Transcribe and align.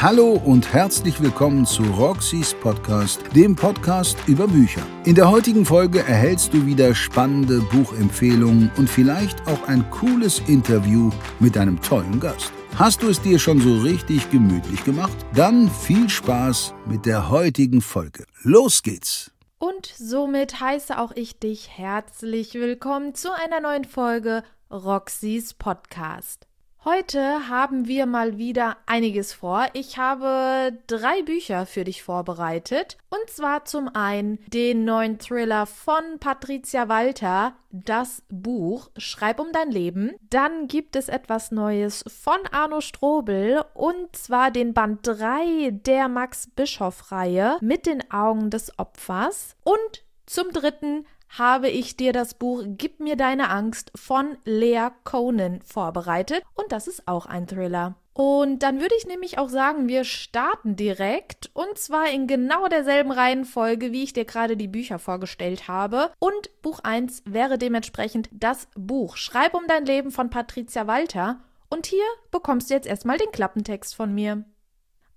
Hallo 0.00 0.40
und 0.44 0.72
herzlich 0.72 1.20
willkommen 1.20 1.66
zu 1.66 1.82
Roxys 1.82 2.54
Podcast, 2.54 3.20
dem 3.34 3.56
Podcast 3.56 4.16
über 4.28 4.46
Bücher. 4.46 4.86
In 5.04 5.16
der 5.16 5.28
heutigen 5.28 5.64
Folge 5.64 5.98
erhältst 5.98 6.54
du 6.54 6.64
wieder 6.64 6.94
spannende 6.94 7.58
Buchempfehlungen 7.62 8.70
und 8.76 8.88
vielleicht 8.88 9.44
auch 9.48 9.66
ein 9.66 9.90
cooles 9.90 10.38
Interview 10.46 11.10
mit 11.40 11.58
einem 11.58 11.82
tollen 11.82 12.20
Gast. 12.20 12.52
Hast 12.76 13.02
du 13.02 13.08
es 13.08 13.20
dir 13.20 13.40
schon 13.40 13.60
so 13.60 13.78
richtig 13.78 14.30
gemütlich 14.30 14.84
gemacht? 14.84 15.16
Dann 15.34 15.68
viel 15.68 16.08
Spaß 16.08 16.74
mit 16.86 17.04
der 17.04 17.28
heutigen 17.28 17.80
Folge. 17.80 18.24
Los 18.44 18.84
geht's! 18.84 19.32
Und 19.58 19.92
somit 19.98 20.60
heiße 20.60 20.96
auch 20.96 21.10
ich 21.16 21.40
dich 21.40 21.70
herzlich 21.76 22.54
willkommen 22.54 23.16
zu 23.16 23.30
einer 23.32 23.58
neuen 23.58 23.84
Folge 23.84 24.44
Roxys 24.70 25.54
Podcast. 25.54 26.47
Heute 26.84 27.48
haben 27.48 27.88
wir 27.88 28.06
mal 28.06 28.38
wieder 28.38 28.76
einiges 28.86 29.32
vor. 29.32 29.66
Ich 29.72 29.98
habe 29.98 30.78
drei 30.86 31.22
Bücher 31.22 31.66
für 31.66 31.82
dich 31.82 32.04
vorbereitet. 32.04 32.96
Und 33.10 33.28
zwar 33.28 33.64
zum 33.64 33.88
einen 33.88 34.38
den 34.46 34.84
neuen 34.84 35.18
Thriller 35.18 35.66
von 35.66 36.20
Patricia 36.20 36.88
Walter, 36.88 37.54
das 37.72 38.22
Buch 38.28 38.90
Schreib 38.96 39.40
um 39.40 39.50
dein 39.50 39.72
Leben. 39.72 40.12
Dann 40.30 40.68
gibt 40.68 40.94
es 40.94 41.08
etwas 41.08 41.50
Neues 41.50 42.04
von 42.06 42.38
Arno 42.52 42.80
Strobel 42.80 43.64
und 43.74 44.14
zwar 44.14 44.52
den 44.52 44.72
Band 44.72 45.00
3 45.02 45.72
der 45.72 46.08
Max 46.08 46.46
Bischoff 46.46 47.10
Reihe 47.10 47.58
mit 47.60 47.86
den 47.86 48.08
Augen 48.12 48.50
des 48.50 48.78
Opfers. 48.78 49.56
Und 49.64 50.04
zum 50.26 50.52
dritten 50.52 51.06
habe 51.28 51.68
ich 51.68 51.96
dir 51.96 52.12
das 52.12 52.34
Buch 52.34 52.64
Gib 52.66 53.00
mir 53.00 53.16
deine 53.16 53.50
Angst 53.50 53.90
von 53.94 54.38
Lea 54.44 54.88
Conan 55.04 55.60
vorbereitet 55.62 56.42
und 56.54 56.72
das 56.72 56.88
ist 56.88 57.06
auch 57.06 57.26
ein 57.26 57.46
Thriller. 57.46 57.96
Und 58.18 58.64
dann 58.64 58.80
würde 58.80 58.96
ich 58.98 59.06
nämlich 59.06 59.38
auch 59.38 59.48
sagen, 59.48 59.86
wir 59.86 60.02
starten 60.02 60.74
direkt 60.74 61.50
und 61.54 61.78
zwar 61.78 62.10
in 62.10 62.26
genau 62.26 62.66
derselben 62.66 63.12
Reihenfolge, 63.12 63.92
wie 63.92 64.02
ich 64.02 64.12
dir 64.12 64.24
gerade 64.24 64.56
die 64.56 64.66
Bücher 64.66 64.98
vorgestellt 64.98 65.68
habe. 65.68 66.10
Und 66.18 66.50
Buch 66.60 66.80
1 66.82 67.22
wäre 67.26 67.58
dementsprechend 67.58 68.28
das 68.32 68.66
Buch 68.74 69.16
Schreib 69.16 69.54
um 69.54 69.68
dein 69.68 69.86
Leben 69.86 70.10
von 70.10 70.30
Patricia 70.30 70.88
Walter. 70.88 71.38
Und 71.70 71.86
hier 71.86 72.04
bekommst 72.32 72.70
du 72.70 72.74
jetzt 72.74 72.88
erstmal 72.88 73.18
den 73.18 73.30
Klappentext 73.30 73.94
von 73.94 74.12
mir. 74.12 74.44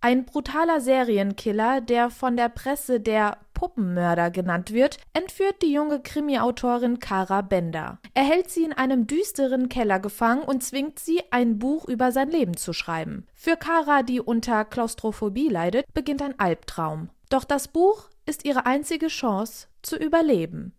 Ein 0.04 0.26
brutaler 0.26 0.82
Serienkiller, 0.82 1.80
der 1.80 2.10
von 2.10 2.36
der 2.36 2.50
Presse 2.50 3.00
der 3.00 3.38
Puppenmörder 3.54 4.32
genannt 4.32 4.74
wird, 4.74 4.98
entführt 5.14 5.62
die 5.62 5.72
junge 5.72 6.02
Krimi-Autorin 6.02 6.98
Kara 6.98 7.42
Bender. 7.42 8.00
Er 8.16 8.24
hält 8.24 8.50
sie 8.50 8.64
in 8.64 8.74
einem 8.74 9.06
düsteren 9.06 9.70
Keller 9.70 10.00
gefangen 10.00 10.42
und 10.42 10.64
zwingt 10.64 10.98
sie, 10.98 11.22
ein 11.30 11.60
Buch 11.60 11.88
über 11.88 12.12
sein 12.12 12.32
Leben 12.32 12.58
zu 12.58 12.74
schreiben. 12.74 13.28
Für 13.36 13.58
Kara, 13.58 14.02
die 14.02 14.20
unter 14.20 14.66
Klaustrophobie 14.66 15.50
leidet, 15.50 15.86
beginnt 15.94 16.24
ein 16.24 16.40
Albtraum. 16.40 17.10
Doch 17.30 17.44
das 17.44 17.68
Buch 17.68 18.10
ist 18.26 18.44
ihre 18.44 18.66
einzige 18.66 19.08
Chance 19.08 19.68
zu 19.84 19.98
überleben 19.98 20.74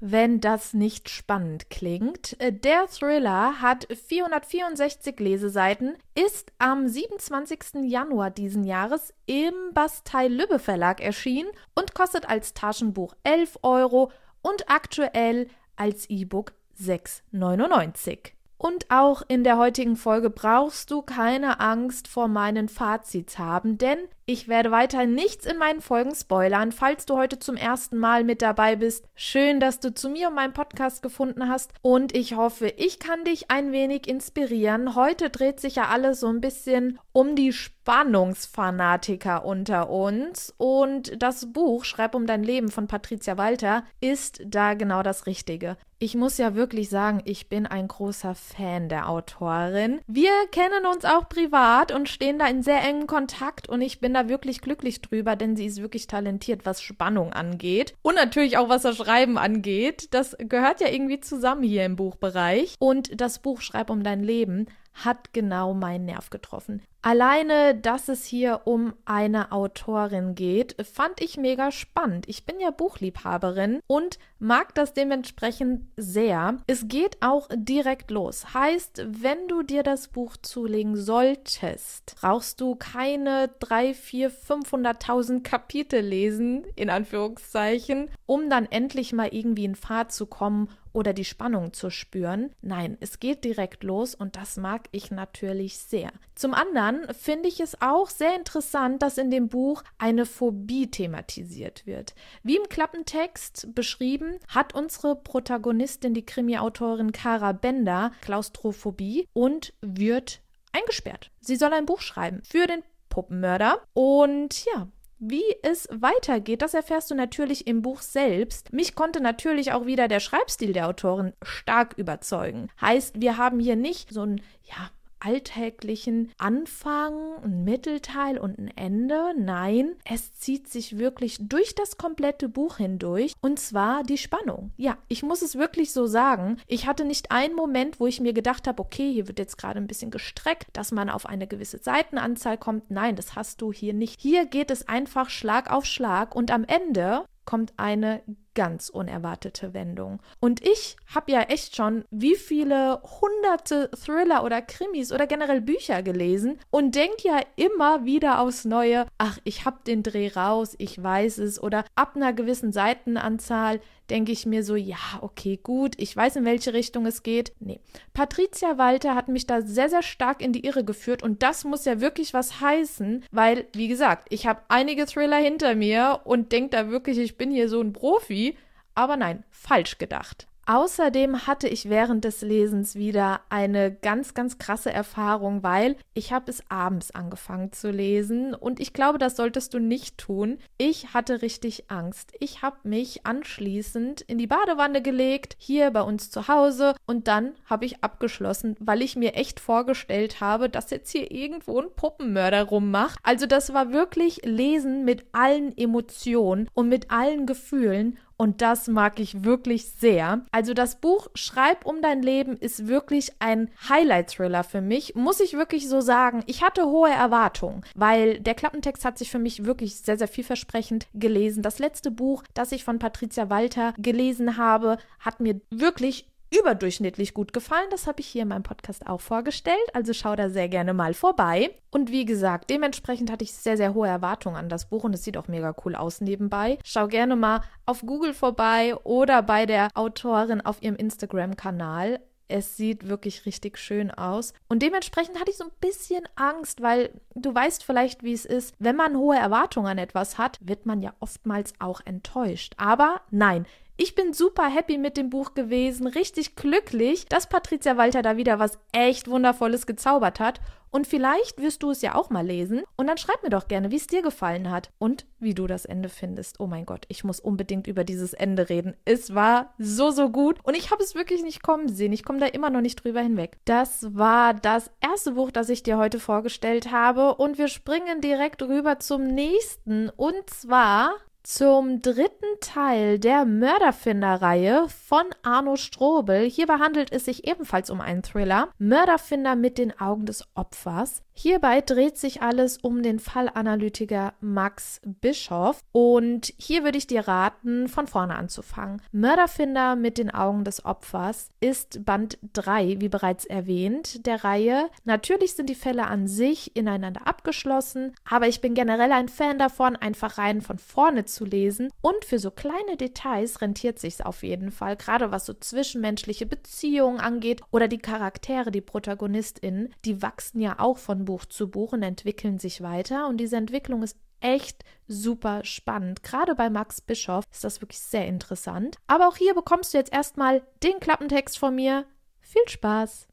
wenn 0.00 0.40
das 0.40 0.74
nicht 0.74 1.08
spannend 1.08 1.70
klingt. 1.70 2.40
Äh, 2.40 2.52
der 2.52 2.86
Thriller 2.88 3.60
hat 3.60 3.86
464 3.90 5.18
Leseseiten, 5.18 5.96
ist 6.14 6.52
am 6.58 6.88
27. 6.88 7.82
Januar 7.84 8.30
diesen 8.30 8.64
Jahres 8.64 9.12
im 9.26 9.54
Bastei-Lübbe 9.74 10.58
Verlag 10.58 11.00
erschienen 11.00 11.50
und 11.74 11.94
kostet 11.94 12.28
als 12.28 12.54
Taschenbuch 12.54 13.14
11 13.24 13.58
Euro 13.62 14.12
und 14.42 14.70
aktuell 14.70 15.48
als 15.76 16.08
E-Book 16.10 16.52
6,99. 16.80 18.32
Und 18.56 18.90
auch 18.90 19.22
in 19.28 19.44
der 19.44 19.56
heutigen 19.56 19.96
Folge 19.96 20.30
brauchst 20.30 20.90
du 20.90 21.02
keine 21.02 21.60
Angst 21.60 22.08
vor 22.08 22.26
meinen 22.26 22.68
Fazits 22.68 23.38
haben, 23.38 23.78
denn 23.78 23.98
ich 24.28 24.46
werde 24.46 24.70
weiter 24.70 25.06
nichts 25.06 25.46
in 25.46 25.56
meinen 25.56 25.80
Folgen 25.80 26.14
spoilern. 26.14 26.70
Falls 26.70 27.06
du 27.06 27.16
heute 27.16 27.38
zum 27.38 27.56
ersten 27.56 27.96
Mal 27.96 28.24
mit 28.24 28.42
dabei 28.42 28.76
bist, 28.76 29.06
schön, 29.14 29.58
dass 29.58 29.80
du 29.80 29.94
zu 29.94 30.10
mir 30.10 30.28
und 30.28 30.34
meinem 30.34 30.52
Podcast 30.52 31.02
gefunden 31.02 31.48
hast. 31.48 31.72
Und 31.80 32.14
ich 32.14 32.36
hoffe, 32.36 32.68
ich 32.76 32.98
kann 32.98 33.24
dich 33.24 33.50
ein 33.50 33.72
wenig 33.72 34.06
inspirieren. 34.06 34.94
Heute 34.94 35.30
dreht 35.30 35.60
sich 35.60 35.76
ja 35.76 35.86
alles 35.86 36.20
so 36.20 36.26
ein 36.26 36.42
bisschen 36.42 36.98
um 37.12 37.36
die 37.36 37.54
Spannungsfanatiker 37.54 39.46
unter 39.46 39.88
uns. 39.88 40.52
Und 40.58 41.22
das 41.22 41.50
Buch 41.50 41.86
Schreib 41.86 42.14
um 42.14 42.26
dein 42.26 42.42
Leben 42.42 42.70
von 42.70 42.86
Patricia 42.86 43.38
Walter 43.38 43.82
ist 44.02 44.42
da 44.44 44.74
genau 44.74 45.02
das 45.02 45.24
Richtige. 45.24 45.78
Ich 46.00 46.14
muss 46.14 46.38
ja 46.38 46.54
wirklich 46.54 46.90
sagen, 46.90 47.22
ich 47.24 47.48
bin 47.48 47.66
ein 47.66 47.88
großer 47.88 48.36
Fan 48.36 48.88
der 48.88 49.08
Autorin. 49.08 50.00
Wir 50.06 50.30
kennen 50.52 50.86
uns 50.86 51.04
auch 51.04 51.28
privat 51.28 51.90
und 51.90 52.08
stehen 52.08 52.38
da 52.38 52.46
in 52.46 52.62
sehr 52.62 52.84
engem 52.84 53.08
Kontakt 53.08 53.68
und 53.68 53.80
ich 53.80 53.98
bin 53.98 54.14
da 54.18 54.28
wirklich 54.28 54.60
glücklich 54.60 55.00
drüber, 55.00 55.36
denn 55.36 55.56
sie 55.56 55.66
ist 55.66 55.80
wirklich 55.80 56.06
talentiert, 56.06 56.66
was 56.66 56.82
Spannung 56.82 57.32
angeht. 57.32 57.94
Und 58.02 58.16
natürlich 58.16 58.58
auch, 58.58 58.68
was 58.68 58.82
das 58.82 58.96
Schreiben 58.96 59.38
angeht. 59.38 60.08
Das 60.12 60.36
gehört 60.38 60.80
ja 60.80 60.88
irgendwie 60.88 61.20
zusammen 61.20 61.62
hier 61.62 61.84
im 61.84 61.96
Buchbereich. 61.96 62.74
Und 62.78 63.20
das 63.20 63.40
Buch 63.40 63.60
Schreib 63.60 63.90
um 63.90 64.02
dein 64.02 64.22
Leben 64.22 64.66
hat 64.94 65.32
genau 65.32 65.74
meinen 65.74 66.06
Nerv 66.06 66.30
getroffen. 66.30 66.82
Alleine, 67.00 67.76
dass 67.76 68.08
es 68.08 68.24
hier 68.24 68.62
um 68.64 68.92
eine 69.04 69.52
Autorin 69.52 70.34
geht, 70.34 70.74
fand 70.84 71.20
ich 71.20 71.36
mega 71.36 71.70
spannend. 71.70 72.28
Ich 72.28 72.44
bin 72.44 72.58
ja 72.58 72.70
Buchliebhaberin 72.70 73.80
und 73.86 74.18
mag 74.40 74.74
das 74.74 74.94
dementsprechend 74.94 75.86
sehr. 75.96 76.58
Es 76.66 76.88
geht 76.88 77.18
auch 77.20 77.48
direkt 77.54 78.10
los. 78.10 78.52
Heißt, 78.52 79.04
wenn 79.06 79.46
du 79.46 79.62
dir 79.62 79.84
das 79.84 80.08
Buch 80.08 80.36
zulegen 80.38 80.96
solltest, 80.96 82.16
brauchst 82.20 82.60
du 82.60 82.74
keine 82.74 83.50
3, 83.60 83.94
4, 83.94 84.32
500.000 84.32 85.42
Kapitel 85.42 86.00
lesen, 86.00 86.64
in 86.74 86.90
Anführungszeichen, 86.90 88.10
um 88.26 88.50
dann 88.50 88.66
endlich 88.66 89.12
mal 89.12 89.28
irgendwie 89.28 89.64
in 89.64 89.76
Fahrt 89.76 90.12
zu 90.12 90.26
kommen 90.26 90.68
oder 90.92 91.12
die 91.12 91.24
Spannung 91.24 91.72
zu 91.72 91.90
spüren. 91.90 92.50
Nein, 92.60 92.96
es 93.00 93.20
geht 93.20 93.44
direkt 93.44 93.84
los 93.84 94.14
und 94.14 94.36
das 94.36 94.56
mag 94.56 94.88
ich 94.90 95.10
natürlich 95.10 95.78
sehr. 95.78 96.10
Zum 96.34 96.54
anderen 96.54 96.87
finde 97.12 97.48
ich 97.48 97.60
es 97.60 97.80
auch 97.80 98.08
sehr 98.08 98.36
interessant, 98.36 99.02
dass 99.02 99.18
in 99.18 99.30
dem 99.30 99.48
Buch 99.48 99.82
eine 99.98 100.26
Phobie 100.26 100.90
thematisiert 100.90 101.86
wird. 101.86 102.14
Wie 102.42 102.56
im 102.56 102.68
Klappentext 102.68 103.74
beschrieben, 103.74 104.38
hat 104.48 104.74
unsere 104.74 105.16
Protagonistin, 105.16 106.14
die 106.14 106.26
Krimi-Autorin 106.26 107.12
Kara 107.12 107.52
Bender, 107.52 108.12
Klaustrophobie 108.20 109.26
und 109.32 109.72
wird 109.80 110.40
eingesperrt. 110.72 111.30
Sie 111.40 111.56
soll 111.56 111.72
ein 111.72 111.86
Buch 111.86 112.00
schreiben 112.00 112.42
für 112.42 112.66
den 112.66 112.82
Puppenmörder 113.08 113.82
und 113.94 114.64
ja, 114.66 114.88
wie 115.20 115.42
es 115.62 115.88
weitergeht, 115.90 116.62
das 116.62 116.74
erfährst 116.74 117.10
du 117.10 117.16
natürlich 117.16 117.66
im 117.66 117.82
Buch 117.82 118.02
selbst. 118.02 118.72
Mich 118.72 118.94
konnte 118.94 119.20
natürlich 119.20 119.72
auch 119.72 119.84
wieder 119.84 120.06
der 120.06 120.20
Schreibstil 120.20 120.72
der 120.72 120.86
Autorin 120.86 121.32
stark 121.42 121.94
überzeugen. 121.98 122.68
Heißt, 122.80 123.20
wir 123.20 123.36
haben 123.36 123.58
hier 123.58 123.74
nicht 123.74 124.12
so 124.12 124.22
ein, 124.22 124.40
ja, 124.62 124.90
alltäglichen 125.20 126.30
Anfang, 126.38 127.42
ein 127.42 127.64
Mittelteil 127.64 128.38
und 128.38 128.58
ein 128.58 128.68
Ende. 128.76 129.32
Nein, 129.36 129.96
es 130.04 130.34
zieht 130.34 130.68
sich 130.68 130.98
wirklich 130.98 131.38
durch 131.40 131.74
das 131.74 131.98
komplette 131.98 132.48
Buch 132.48 132.78
hindurch 132.78 133.32
und 133.40 133.58
zwar 133.58 134.02
die 134.02 134.18
Spannung. 134.18 134.70
Ja, 134.76 134.98
ich 135.08 135.22
muss 135.22 135.42
es 135.42 135.56
wirklich 135.56 135.92
so 135.92 136.06
sagen. 136.06 136.58
Ich 136.66 136.86
hatte 136.86 137.04
nicht 137.04 137.30
einen 137.30 137.54
Moment, 137.54 138.00
wo 138.00 138.06
ich 138.06 138.20
mir 138.20 138.32
gedacht 138.32 138.66
habe, 138.66 138.82
okay, 138.82 139.12
hier 139.12 139.28
wird 139.28 139.38
jetzt 139.38 139.58
gerade 139.58 139.78
ein 139.78 139.86
bisschen 139.86 140.10
gestreckt, 140.10 140.66
dass 140.72 140.92
man 140.92 141.10
auf 141.10 141.26
eine 141.26 141.46
gewisse 141.46 141.78
Seitenanzahl 141.78 142.58
kommt. 142.58 142.90
Nein, 142.90 143.16
das 143.16 143.36
hast 143.36 143.60
du 143.60 143.72
hier 143.72 143.94
nicht. 143.94 144.20
Hier 144.20 144.46
geht 144.46 144.70
es 144.70 144.88
einfach 144.88 145.30
Schlag 145.30 145.70
auf 145.70 145.84
Schlag 145.84 146.34
und 146.34 146.50
am 146.50 146.64
Ende 146.64 147.24
kommt 147.48 147.72
eine 147.78 148.20
ganz 148.52 148.90
unerwartete 148.90 149.72
Wendung. 149.72 150.20
Und 150.38 150.60
ich 150.66 150.98
habe 151.14 151.32
ja 151.32 151.40
echt 151.42 151.74
schon 151.74 152.04
wie 152.10 152.34
viele 152.34 153.00
hunderte 153.02 153.90
Thriller 153.92 154.44
oder 154.44 154.60
Krimis 154.60 155.12
oder 155.12 155.26
generell 155.26 155.62
Bücher 155.62 156.02
gelesen 156.02 156.58
und 156.68 156.94
denke 156.94 157.22
ja 157.22 157.40
immer 157.56 158.04
wieder 158.04 158.40
aufs 158.42 158.66
Neue, 158.66 159.06
ach, 159.16 159.38
ich 159.44 159.64
habe 159.64 159.78
den 159.86 160.02
Dreh 160.02 160.28
raus, 160.28 160.74
ich 160.76 161.02
weiß 161.02 161.38
es 161.38 161.62
oder 161.62 161.86
ab 161.94 162.16
einer 162.16 162.34
gewissen 162.34 162.70
Seitenanzahl 162.70 163.80
denke 164.10 164.32
ich 164.32 164.46
mir 164.46 164.62
so, 164.62 164.76
ja, 164.76 164.96
okay, 165.20 165.58
gut, 165.62 165.94
ich 165.98 166.16
weiß, 166.16 166.36
in 166.36 166.44
welche 166.44 166.72
Richtung 166.72 167.06
es 167.06 167.22
geht. 167.22 167.52
Nee. 167.60 167.80
Patricia 168.14 168.78
Walter 168.78 169.14
hat 169.14 169.28
mich 169.28 169.46
da 169.46 169.62
sehr, 169.62 169.88
sehr 169.88 170.02
stark 170.02 170.42
in 170.42 170.52
die 170.52 170.64
Irre 170.64 170.84
geführt 170.84 171.22
und 171.22 171.42
das 171.42 171.64
muss 171.64 171.84
ja 171.84 172.00
wirklich 172.00 172.34
was 172.34 172.60
heißen, 172.60 173.24
weil, 173.30 173.66
wie 173.72 173.88
gesagt, 173.88 174.26
ich 174.30 174.46
habe 174.46 174.62
einige 174.68 175.06
Thriller 175.06 175.38
hinter 175.38 175.74
mir 175.74 176.20
und 176.24 176.52
denke 176.52 176.70
da 176.70 176.90
wirklich, 176.90 177.18
ich 177.18 177.36
bin 177.36 177.50
hier 177.50 177.68
so 177.68 177.80
ein 177.80 177.92
Profi 177.92 178.56
aber 178.98 179.16
nein, 179.16 179.44
falsch 179.52 179.98
gedacht. 179.98 180.47
Außerdem 180.70 181.46
hatte 181.46 181.66
ich 181.66 181.88
während 181.88 182.26
des 182.26 182.42
Lesens 182.42 182.94
wieder 182.94 183.40
eine 183.48 183.90
ganz, 183.90 184.34
ganz 184.34 184.58
krasse 184.58 184.92
Erfahrung, 184.92 185.62
weil 185.62 185.96
ich 186.12 186.30
habe 186.34 186.50
es 186.50 186.62
abends 186.68 187.10
angefangen 187.10 187.72
zu 187.72 187.90
lesen 187.90 188.52
und 188.54 188.78
ich 188.78 188.92
glaube, 188.92 189.16
das 189.16 189.34
solltest 189.34 189.72
du 189.72 189.78
nicht 189.78 190.18
tun. 190.18 190.58
Ich 190.76 191.14
hatte 191.14 191.40
richtig 191.40 191.90
Angst. 191.90 192.34
Ich 192.38 192.60
habe 192.60 192.76
mich 192.82 193.24
anschließend 193.24 194.20
in 194.20 194.36
die 194.36 194.46
Badewanne 194.46 195.00
gelegt, 195.00 195.56
hier 195.58 195.90
bei 195.90 196.02
uns 196.02 196.30
zu 196.30 196.48
Hause 196.48 196.94
und 197.06 197.28
dann 197.28 197.54
habe 197.64 197.86
ich 197.86 198.04
abgeschlossen, 198.04 198.76
weil 198.78 199.00
ich 199.00 199.16
mir 199.16 199.36
echt 199.36 199.60
vorgestellt 199.60 200.42
habe, 200.42 200.68
dass 200.68 200.90
jetzt 200.90 201.10
hier 201.10 201.30
irgendwo 201.30 201.80
ein 201.80 201.88
Puppenmörder 201.96 202.64
rummacht. 202.64 203.18
Also 203.22 203.46
das 203.46 203.72
war 203.72 203.94
wirklich 203.94 204.42
Lesen 204.44 205.06
mit 205.06 205.24
allen 205.32 205.74
Emotionen 205.78 206.68
und 206.74 206.90
mit 206.90 207.10
allen 207.10 207.46
Gefühlen 207.46 208.18
und 208.38 208.62
das 208.62 208.86
mag 208.86 209.18
ich 209.20 209.44
wirklich 209.44 209.90
sehr. 209.90 210.42
Also 210.52 210.72
das 210.72 211.00
Buch 211.00 211.28
Schreib 211.34 211.84
um 211.84 212.00
dein 212.00 212.22
Leben 212.22 212.56
ist 212.56 212.86
wirklich 212.86 213.32
ein 213.40 213.68
Highlight-Thriller 213.88 214.64
für 214.64 214.80
mich, 214.80 215.14
muss 215.16 215.40
ich 215.40 215.54
wirklich 215.54 215.88
so 215.88 216.00
sagen. 216.00 216.44
Ich 216.46 216.62
hatte 216.62 216.86
hohe 216.86 217.10
Erwartungen, 217.10 217.82
weil 217.94 218.38
der 218.38 218.54
Klappentext 218.54 219.04
hat 219.04 219.18
sich 219.18 219.30
für 219.30 219.40
mich 219.40 219.64
wirklich 219.64 219.96
sehr, 219.96 220.16
sehr 220.16 220.28
vielversprechend 220.28 221.08
gelesen. 221.14 221.62
Das 221.62 221.80
letzte 221.80 222.12
Buch, 222.12 222.44
das 222.54 222.72
ich 222.72 222.84
von 222.84 223.00
Patricia 223.00 223.50
Walter 223.50 223.92
gelesen 223.98 224.56
habe, 224.56 224.98
hat 225.18 225.40
mir 225.40 225.60
wirklich 225.70 226.26
überdurchschnittlich 226.50 227.34
gut 227.34 227.52
gefallen. 227.52 227.88
Das 227.90 228.06
habe 228.06 228.20
ich 228.20 228.26
hier 228.26 228.42
in 228.42 228.48
meinem 228.48 228.62
Podcast 228.62 229.06
auch 229.06 229.20
vorgestellt. 229.20 229.76
Also 229.92 230.12
schau 230.12 230.36
da 230.36 230.50
sehr 230.50 230.68
gerne 230.68 230.94
mal 230.94 231.14
vorbei. 231.14 231.70
Und 231.90 232.10
wie 232.10 232.24
gesagt, 232.24 232.70
dementsprechend 232.70 233.30
hatte 233.30 233.44
ich 233.44 233.52
sehr, 233.52 233.76
sehr 233.76 233.94
hohe 233.94 234.08
Erwartungen 234.08 234.56
an 234.56 234.68
das 234.68 234.88
Buch 234.88 235.04
und 235.04 235.14
es 235.14 235.24
sieht 235.24 235.36
auch 235.36 235.48
mega 235.48 235.74
cool 235.84 235.94
aus 235.94 236.20
nebenbei. 236.20 236.78
Schau 236.84 237.06
gerne 237.08 237.36
mal 237.36 237.62
auf 237.86 238.02
Google 238.02 238.34
vorbei 238.34 238.96
oder 239.04 239.42
bei 239.42 239.66
der 239.66 239.88
Autorin 239.94 240.60
auf 240.60 240.82
ihrem 240.82 240.96
Instagram-Kanal. 240.96 242.20
Es 242.50 242.78
sieht 242.78 243.06
wirklich 243.08 243.44
richtig 243.44 243.76
schön 243.76 244.10
aus. 244.10 244.54
Und 244.68 244.82
dementsprechend 244.82 245.38
hatte 245.38 245.50
ich 245.50 245.58
so 245.58 245.64
ein 245.64 245.70
bisschen 245.80 246.26
Angst, 246.34 246.80
weil 246.80 247.10
du 247.34 247.54
weißt 247.54 247.84
vielleicht, 247.84 248.22
wie 248.22 248.32
es 248.32 248.46
ist. 248.46 248.74
Wenn 248.78 248.96
man 248.96 249.18
hohe 249.18 249.36
Erwartungen 249.36 249.86
an 249.86 249.98
etwas 249.98 250.38
hat, 250.38 250.58
wird 250.62 250.86
man 250.86 251.02
ja 251.02 251.12
oftmals 251.20 251.74
auch 251.78 252.00
enttäuscht. 252.06 252.72
Aber 252.78 253.20
nein, 253.30 253.66
ich 254.00 254.14
bin 254.14 254.32
super 254.32 254.68
happy 254.68 254.96
mit 254.96 255.16
dem 255.16 255.28
Buch 255.28 255.54
gewesen, 255.54 256.06
richtig 256.06 256.54
glücklich, 256.54 257.26
dass 257.26 257.48
Patricia 257.48 257.96
Walter 257.96 258.22
da 258.22 258.36
wieder 258.36 258.60
was 258.60 258.78
echt 258.92 259.28
Wundervolles 259.28 259.86
gezaubert 259.86 260.38
hat. 260.38 260.60
Und 260.90 261.06
vielleicht 261.06 261.60
wirst 261.60 261.82
du 261.82 261.90
es 261.90 262.00
ja 262.00 262.14
auch 262.14 262.30
mal 262.30 262.46
lesen. 262.46 262.82
Und 262.96 263.08
dann 263.08 263.18
schreib 263.18 263.42
mir 263.42 263.50
doch 263.50 263.66
gerne, 263.66 263.90
wie 263.90 263.96
es 263.96 264.06
dir 264.06 264.22
gefallen 264.22 264.70
hat 264.70 264.90
und 264.98 265.26
wie 265.40 265.52
du 265.52 265.66
das 265.66 265.84
Ende 265.84 266.08
findest. 266.08 266.60
Oh 266.60 266.66
mein 266.68 266.86
Gott, 266.86 267.06
ich 267.08 267.24
muss 267.24 267.40
unbedingt 267.40 267.88
über 267.88 268.04
dieses 268.04 268.32
Ende 268.32 268.68
reden. 268.68 268.96
Es 269.04 269.34
war 269.34 269.74
so, 269.78 270.12
so 270.12 270.30
gut. 270.30 270.60
Und 270.62 270.76
ich 270.76 270.92
habe 270.92 271.02
es 271.02 271.16
wirklich 271.16 271.42
nicht 271.42 271.64
kommen 271.64 271.88
sehen. 271.88 272.12
Ich 272.12 272.24
komme 272.24 272.38
da 272.38 272.46
immer 272.46 272.70
noch 272.70 272.80
nicht 272.80 273.02
drüber 273.04 273.20
hinweg. 273.20 273.58
Das 273.64 274.14
war 274.16 274.54
das 274.54 274.92
erste 275.00 275.32
Buch, 275.32 275.50
das 275.50 275.68
ich 275.68 275.82
dir 275.82 275.98
heute 275.98 276.20
vorgestellt 276.20 276.92
habe. 276.92 277.34
Und 277.34 277.58
wir 277.58 277.68
springen 277.68 278.20
direkt 278.20 278.62
rüber 278.62 279.00
zum 279.00 279.26
nächsten. 279.26 280.08
Und 280.10 280.48
zwar 280.48 281.10
zum 281.48 282.02
dritten 282.02 282.60
Teil 282.60 283.18
der 283.18 283.46
Mörderfinder-Reihe 283.46 284.86
von 284.90 285.24
Arno 285.42 285.76
Strobel. 285.76 286.42
Hierbei 286.42 286.74
handelt 286.74 287.10
es 287.10 287.24
sich 287.24 287.48
ebenfalls 287.48 287.88
um 287.88 288.02
einen 288.02 288.22
Thriller. 288.22 288.68
Mörderfinder 288.76 289.56
mit 289.56 289.78
den 289.78 289.98
Augen 289.98 290.26
des 290.26 290.44
Opfers. 290.54 291.22
Hierbei 291.40 291.80
dreht 291.80 292.18
sich 292.18 292.42
alles 292.42 292.78
um 292.78 293.02
den 293.02 293.20
Fallanalytiker 293.20 294.34
Max 294.40 295.00
Bischoff 295.04 295.84
und 295.92 296.52
hier 296.58 296.82
würde 296.82 296.98
ich 296.98 297.06
dir 297.06 297.28
raten, 297.28 297.86
von 297.86 298.08
vorne 298.08 298.34
anzufangen. 298.34 299.00
Mörderfinder 299.12 299.94
mit 299.94 300.18
den 300.18 300.34
Augen 300.34 300.64
des 300.64 300.84
Opfers 300.84 301.50
ist 301.60 302.04
Band 302.04 302.38
3, 302.54 302.96
wie 302.98 303.08
bereits 303.08 303.44
erwähnt, 303.44 304.26
der 304.26 304.42
Reihe. 304.42 304.90
Natürlich 305.04 305.54
sind 305.54 305.70
die 305.70 305.76
Fälle 305.76 306.08
an 306.08 306.26
sich 306.26 306.76
ineinander 306.76 307.26
abgeschlossen, 307.26 308.14
aber 308.28 308.48
ich 308.48 308.60
bin 308.60 308.74
generell 308.74 309.12
ein 309.12 309.28
Fan 309.28 309.60
davon, 309.60 309.94
einfach 309.94 310.38
rein 310.38 310.60
von 310.60 310.78
vorne 310.78 311.24
zu 311.24 311.37
lesen 311.44 311.90
und 312.00 312.24
für 312.24 312.38
so 312.38 312.50
kleine 312.50 312.96
Details 312.96 313.60
rentiert 313.60 313.98
sich's 313.98 314.20
auf 314.20 314.42
jeden 314.42 314.70
Fall, 314.70 314.96
gerade 314.96 315.30
was 315.30 315.46
so 315.46 315.54
zwischenmenschliche 315.54 316.46
Beziehungen 316.46 317.20
angeht 317.20 317.62
oder 317.70 317.88
die 317.88 317.98
Charaktere, 317.98 318.70
die 318.70 318.80
ProtagonistInnen, 318.80 319.94
die 320.04 320.22
wachsen 320.22 320.60
ja 320.60 320.78
auch 320.78 320.98
von 320.98 321.24
Buch 321.24 321.44
zu 321.44 321.70
Buch 321.70 321.92
und 321.92 322.02
entwickeln 322.02 322.58
sich 322.58 322.82
weiter. 322.82 323.28
Und 323.28 323.38
diese 323.38 323.56
Entwicklung 323.56 324.02
ist 324.02 324.16
echt 324.40 324.84
super 325.06 325.64
spannend. 325.64 326.22
Gerade 326.22 326.54
bei 326.54 326.70
Max 326.70 327.00
Bischoff 327.00 327.44
ist 327.50 327.64
das 327.64 327.80
wirklich 327.80 328.00
sehr 328.00 328.26
interessant. 328.26 328.96
Aber 329.06 329.28
auch 329.28 329.36
hier 329.36 329.54
bekommst 329.54 329.94
du 329.94 329.98
jetzt 329.98 330.12
erstmal 330.12 330.62
den 330.82 331.00
Klappentext 331.00 331.58
von 331.58 331.74
mir. 331.74 332.06
Viel 332.40 332.66
Spaß! 332.66 333.27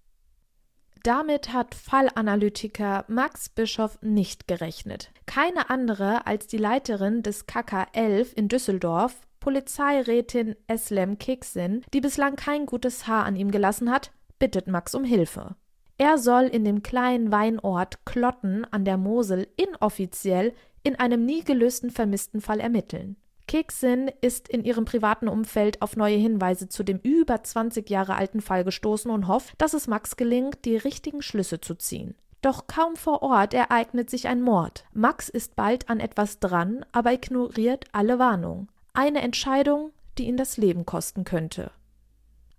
Damit 1.06 1.54
hat 1.54 1.76
Fallanalytiker 1.76 3.06
Max 3.08 3.50
Bischoff 3.50 4.00
nicht 4.02 4.48
gerechnet. 4.48 5.12
Keine 5.28 5.70
andere 5.70 6.26
als 6.26 6.48
die 6.48 6.58
Leiterin 6.58 7.22
des 7.22 7.46
KK 7.46 7.86
11 7.94 8.36
in 8.36 8.48
Düsseldorf, 8.48 9.22
Polizeirätin 9.40 10.56
Eslem 10.66 11.20
Kiksin, 11.20 11.84
die 11.94 12.02
bislang 12.02 12.36
kein 12.36 12.66
gutes 12.66 13.06
Haar 13.06 13.26
an 13.26 13.36
ihm 13.36 13.52
gelassen 13.52 13.92
hat, 13.92 14.14
bittet 14.40 14.66
Max 14.66 14.96
um 14.96 15.04
Hilfe. 15.04 15.56
Er 16.00 16.18
soll 16.18 16.46
in 16.46 16.66
dem 16.66 16.82
kleinen 16.82 17.32
Weinort 17.32 18.04
Klotten 18.08 18.66
an 18.66 18.84
der 18.84 18.98
Mosel 18.98 19.48
inoffiziell 19.58 20.56
in 20.82 20.96
einem 20.96 21.24
nie 21.24 21.44
gelösten 21.44 21.92
vermissten 21.92 22.42
Fall 22.42 22.60
ermitteln. 22.60 23.16
Keksin 23.48 24.12
ist 24.22 24.48
in 24.48 24.64
ihrem 24.64 24.86
privaten 24.86 25.28
Umfeld 25.28 25.82
auf 25.82 25.96
neue 25.96 26.18
Hinweise 26.18 26.68
zu 26.68 26.84
dem 26.84 27.00
über 27.00 27.44
20 27.44 27.90
Jahre 27.90 28.16
alten 28.16 28.42
Fall 28.42 28.64
gestoßen 28.64 29.12
und 29.12 29.28
hofft, 29.28 29.54
dass 29.60 29.74
es 29.74 29.88
Max 29.88 30.18
gelingt, 30.18 30.66
die 30.66 30.78
richtigen 30.78 31.22
Schlüsse 31.22 31.62
zu 31.62 31.76
ziehen. 31.76 32.16
Doch 32.42 32.68
kaum 32.68 32.96
vor 32.96 33.24
Ort 33.24 33.54
ereignet 33.54 34.10
sich 34.10 34.28
ein 34.28 34.42
Mord. 34.42 34.86
Max 34.94 35.30
ist 35.30 35.56
bald 35.56 35.90
an 35.90 36.00
etwas 36.00 36.40
dran, 36.40 36.86
aber 36.92 37.12
ignoriert 37.12 37.86
alle 37.92 38.20
Warnungen. 38.20 38.68
Eine 38.94 39.22
Entscheidung, 39.22 39.92
die 40.18 40.28
ihn 40.28 40.38
das 40.38 40.58
Leben 40.58 40.86
kosten 40.86 41.24
könnte. 41.24 41.72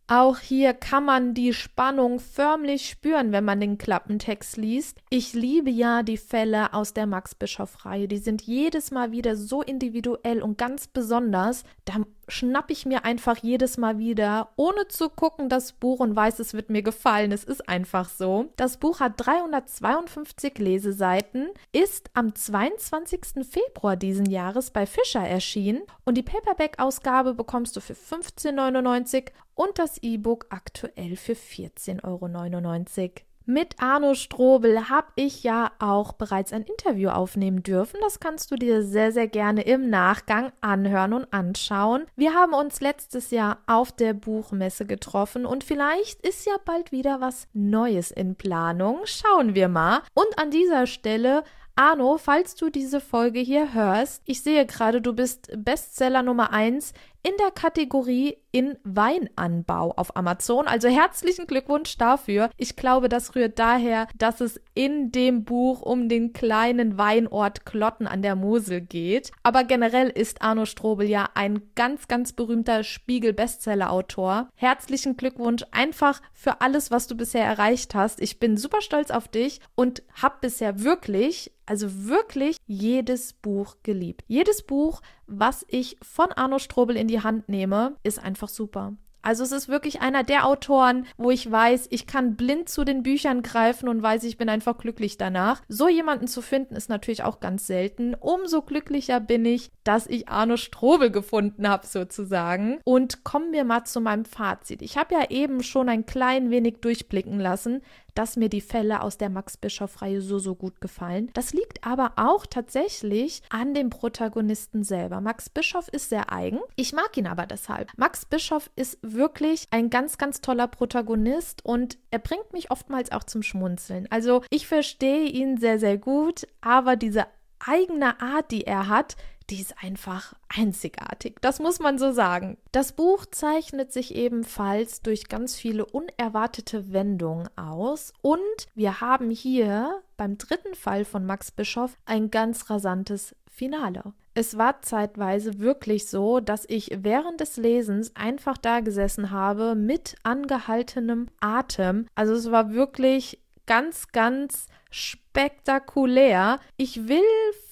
Auch 0.09 0.39
hier 0.39 0.73
kann 0.73 1.05
man 1.05 1.35
die 1.35 1.53
Spannung 1.53 2.21
förmlich 2.21 2.89
spüren, 2.89 3.33
wenn 3.33 3.45
man 3.45 3.59
den 3.59 3.77
Klappentext 3.77 4.57
liest. 4.57 5.01
Ich 5.11 5.33
liebe 5.33 5.69
ja 5.69 6.05
die 6.05 6.17
Fälle 6.17 6.75
aus 6.75 6.95
der 6.95 7.07
Max 7.07 7.35
Bischoff-Reihe. 7.35 8.07
Die 8.07 8.19
sind 8.19 8.43
jedes 8.43 8.93
Mal 8.93 9.11
wieder 9.11 9.35
so 9.35 9.63
individuell 9.63 10.43
und 10.43 10.59
ganz 10.59 10.87
besonders. 10.87 11.65
Da 11.85 11.95
schnapp 12.29 12.71
ich 12.71 12.87
mir 12.87 13.05
einfach 13.05 13.37
jedes 13.39 13.77
Mal 13.77 13.99
wieder, 13.99 14.51
ohne 14.57 14.89
zu 14.89 15.09
gucken, 15.09 15.49
das 15.49 15.73
Buch 15.73 16.01
und 16.01 16.17
weiß, 16.17 16.39
es 16.39 16.55
wird 16.55 16.71
mir 16.71 16.83
gefallen. 16.83 17.33
Es 17.33 17.45
ist 17.45 17.69
einfach 17.69 18.09
so. 18.09 18.47
Das 18.57 18.79
Buch 18.79 19.01
hat 19.01 19.15
352 19.17 20.59
Leseseiten, 20.59 21.49
ist 21.73 22.11
am 22.15 22.35
22. 22.35 23.47
Februar 23.49 23.97
diesen 23.97 24.27
Jahres 24.27 24.71
bei 24.71 24.87
Fischer 24.87 25.27
erschienen 25.27 25.83
und 26.05 26.17
die 26.17 26.23
Paperback-Ausgabe 26.23 27.35
bekommst 27.35 27.77
du 27.77 27.81
für 27.81 27.95
15,99 27.95 29.15
Euro 29.15 29.47
und 29.55 29.79
das 29.79 29.99
E-Book 30.03 30.47
aktuell 30.51 31.17
für 31.17 31.33
14,99 31.33 32.03
Euro. 32.05 33.26
Mit 33.49 33.81
Arno 33.81 34.15
Strobel 34.15 34.89
habe 34.89 35.07
ich 35.15 35.45
ja 35.45 35.71
auch 35.79 36.15
bereits 36.15 36.53
ein 36.53 36.65
Interview 36.65 37.11
aufnehmen 37.11 37.63
dürfen. 37.63 38.01
Das 38.01 38.19
kannst 38.19 38.51
du 38.51 38.57
dir 38.57 38.83
sehr, 38.83 39.13
sehr 39.13 39.29
gerne 39.29 39.63
im 39.63 39.89
Nachgang 39.89 40.51
anhören 40.61 41.13
und 41.13 41.33
anschauen. 41.33 42.07
Wir 42.17 42.35
haben 42.35 42.55
uns 42.55 42.81
letztes 42.81 43.31
Jahr 43.31 43.59
auf 43.69 43.93
der 43.93 44.15
Buchmesse 44.15 44.85
getroffen 44.85 45.47
und 45.47 45.63
vielleicht 45.63 46.27
ist 46.27 46.45
ja 46.45 46.57
bald 46.65 46.91
wieder 46.91 47.21
was 47.21 47.47
Neues 47.53 48.11
in 48.11 48.35
Planung. 48.35 48.99
Schauen 49.05 49.55
wir 49.55 49.69
mal. 49.69 50.01
Und 50.13 50.41
an 50.41 50.51
dieser 50.51 50.89
Stelle 50.89 51.45
Arno, 51.77 52.17
falls 52.17 52.55
du 52.55 52.71
diese 52.71 53.01
Folge 53.01 53.39
hier 53.39 53.75
hörst, 53.75 54.23
ich 54.25 54.43
sehe 54.43 54.65
gerade, 54.65 55.03
du 55.03 55.13
bist 55.13 55.51
Bestseller 55.55 56.23
Nummer 56.23 56.51
1 56.51 56.95
in 57.27 57.37
der 57.39 57.51
Kategorie 57.51 58.37
in 58.53 58.79
Weinanbau 58.85 59.91
auf 59.97 60.17
Amazon. 60.17 60.69
Also 60.69 60.87
herzlichen 60.87 61.49
Glückwunsch 61.49 61.99
dafür. 61.99 62.51
Ich 62.57 62.77
glaube, 62.77 63.09
das 63.09 63.35
rührt 63.35 63.59
daher, 63.59 64.07
dass 64.17 64.41
es 64.41 64.61
in 64.75 65.11
dem 65.11 65.45
Buch 65.45 65.83
um 65.83 66.09
den 66.09 66.33
kleinen 66.33 66.99
Weinort 66.99 67.67
Klotten 67.67 68.07
an 68.07 68.23
der 68.23 68.37
Mosel 68.37 68.81
geht. 68.81 69.33
Aber 69.43 69.65
generell 69.65 70.09
ist 70.09 70.41
Arno 70.41 70.67
Strobel 70.67 71.09
ja 71.09 71.29
ein 71.35 71.63
ganz, 71.75 72.07
ganz 72.07 72.33
berühmter 72.33 72.85
Spiegel-Bestseller-Autor. 72.85 74.49
Herzlichen 74.55 75.17
Glückwunsch 75.17 75.65
einfach 75.73 76.23
für 76.33 76.61
alles, 76.61 76.93
was 76.93 77.09
du 77.09 77.17
bisher 77.17 77.45
erreicht 77.45 77.97
hast. 77.97 78.23
Ich 78.23 78.39
bin 78.39 78.57
super 78.57 78.83
stolz 78.83 79.11
auf 79.11 79.27
dich 79.27 79.61
und 79.75 80.05
habe 80.15 80.37
bisher 80.43 80.85
wirklich 80.85 81.51
also 81.67 82.07
wirklich 82.07 82.57
jedes 82.67 83.33
Buch 83.33 83.77
geliebt. 83.83 84.23
Jedes 84.29 84.63
Buch, 84.63 85.03
was 85.27 85.65
ich 85.69 85.97
von 86.03 86.33
Arno 86.33 86.59
Strobel 86.59 86.97
in 86.97 87.09
die 87.09 87.23
Hand 87.23 87.49
nehme, 87.49 87.97
ist 88.03 88.23
einfach 88.23 88.49
super. 88.49 88.95
Also 89.27 89.43
es 89.43 89.51
ist 89.51 89.69
wirklich 89.69 90.03
einer 90.03 90.23
der 90.23 90.47
Autoren, 90.47 91.05
wo 91.17 91.33
ich 91.33 91.51
weiß, 91.51 91.89
ich 91.91 92.07
kann 92.07 92.37
blind 92.37 92.69
zu 92.69 92.85
den 92.85 93.03
Büchern 93.03 93.43
greifen 93.43 93.89
und 93.89 94.01
weiß, 94.01 94.23
ich 94.23 94.39
bin 94.39 94.49
einfach 94.49 94.79
glücklich 94.79 95.19
danach. 95.19 95.63
So 95.67 95.89
jemanden 95.89 96.29
zu 96.29 96.43
finden 96.43 96.77
ist 96.77 96.89
natürlich 96.89 97.25
auch 97.25 97.41
ganz 97.41 97.67
selten. 97.67 98.15
Umso 98.15 98.63
glücklicher 98.63 99.19
bin 99.19 99.45
ich, 99.45 99.73
dass 99.83 100.07
ich 100.07 100.29
Arno 100.29 100.57
Strobel 100.57 101.11
gefunden 101.11 101.69
habe 101.69 101.89
sozusagen. 101.89 102.79
Und 102.85 103.25
kommen 103.25 103.51
wir 103.51 103.65
mal 103.65 103.83
zu 103.83 104.01
meinem 104.01 104.27
Fazit. 104.27 104.81
Ich 104.81 104.97
habe 104.97 105.17
ja 105.17 105.29
eben 105.29 105.65
schon 105.65 105.89
ein 105.89 106.07
klein 106.07 106.51
wenig 106.51 106.77
durchblicken 106.81 107.41
lassen, 107.41 107.83
dass 108.17 108.37
mir 108.37 108.49
die 108.49 108.61
Fälle 108.61 109.03
aus 109.03 109.19
der 109.19 109.31
Max 109.31 109.57
Bischoff-Reihe 109.57 110.21
so, 110.21 110.39
so 110.39 110.55
gut 110.55 110.81
gefallen. 110.81 111.31
Das 111.35 111.53
liegt 111.53 111.87
aber 111.87 112.13
auch 112.17 112.47
tatsächlich 112.47 113.43
an 113.51 113.75
dem 113.75 113.91
Protagonisten 113.91 114.83
selber. 114.83 115.21
Max 115.21 115.49
Bischoff 115.49 115.89
ist 115.89 116.09
sehr 116.09 116.33
eigen. 116.33 116.59
Ich 116.75 116.93
mag 116.93 117.17
ihn 117.17 117.27
aber 117.27 117.47
deshalb. 117.47 117.93
Max 117.97 118.25
Bischoff 118.25 118.71
ist 118.75 118.99
wirklich 119.03 119.67
ein 119.71 119.91
ganz, 119.91 120.19
ganz 120.19 120.41
toller 120.41 120.67
Protagonist 120.67 121.65
und 121.65 121.99
er 122.11 122.19
bringt 122.19 122.53
mich 122.53 122.71
oftmals 122.71 123.13
auch 123.13 123.25
zum 123.25 123.43
Schmunzeln. 123.43 124.07
Also 124.11 124.43
ich 124.51 124.67
verstehe 124.67 125.27
ihn 125.29 125.59
sehr, 125.59 125.79
sehr 125.79 125.99
gut, 125.99 126.47
aber 126.61 126.97
diese 126.97 127.27
eigene 127.59 128.21
Art, 128.21 128.51
die 128.51 128.67
er 128.67 128.89
hat, 128.89 129.17
die 129.51 129.61
ist 129.61 129.75
einfach 129.83 130.35
einzigartig. 130.49 131.37
Das 131.41 131.61
muss 131.61 131.79
man 131.79 131.99
so 131.99 132.13
sagen. 132.13 132.57
Das 132.73 132.93
Buch 132.93 133.27
zeichnet 133.27 133.93
sich 133.93 134.15
ebenfalls 134.15 135.03
durch 135.03 135.29
ganz 135.29 135.55
viele 135.55 135.87
unerwartete 135.87 136.93
Wendungen 136.93 137.49
aus 137.57 138.13
und 138.23 138.41
wir 138.75 139.01
haben 139.01 139.31
hier 139.31 140.03
beim 140.17 140.39
dritten 140.39 140.75
Fall 140.75 141.05
von 141.05 141.27
Max 141.27 141.51
Bischoff 141.51 141.97
ein 142.07 142.31
ganz 142.31 142.71
rasantes 142.71 143.35
Finale. 143.51 144.13
Es 144.35 144.59
war 144.59 144.83
zeitweise 144.83 145.61
wirklich 145.61 146.09
so, 146.09 146.41
dass 146.41 146.67
ich 146.69 146.91
während 147.01 147.41
des 147.41 147.57
Lesens 147.57 148.15
einfach 148.15 148.59
da 148.59 148.81
gesessen 148.81 149.31
habe 149.31 149.75
mit 149.75 150.17
angehaltenem 150.25 151.29
Atem. 151.41 152.07
Also 152.15 152.35
es 152.35 152.51
war 152.51 152.73
wirklich 152.75 153.41
ganz, 153.65 154.09
ganz 154.09 154.67
spektakulär. 154.91 156.61
Ich 156.77 157.09
will 157.09 157.23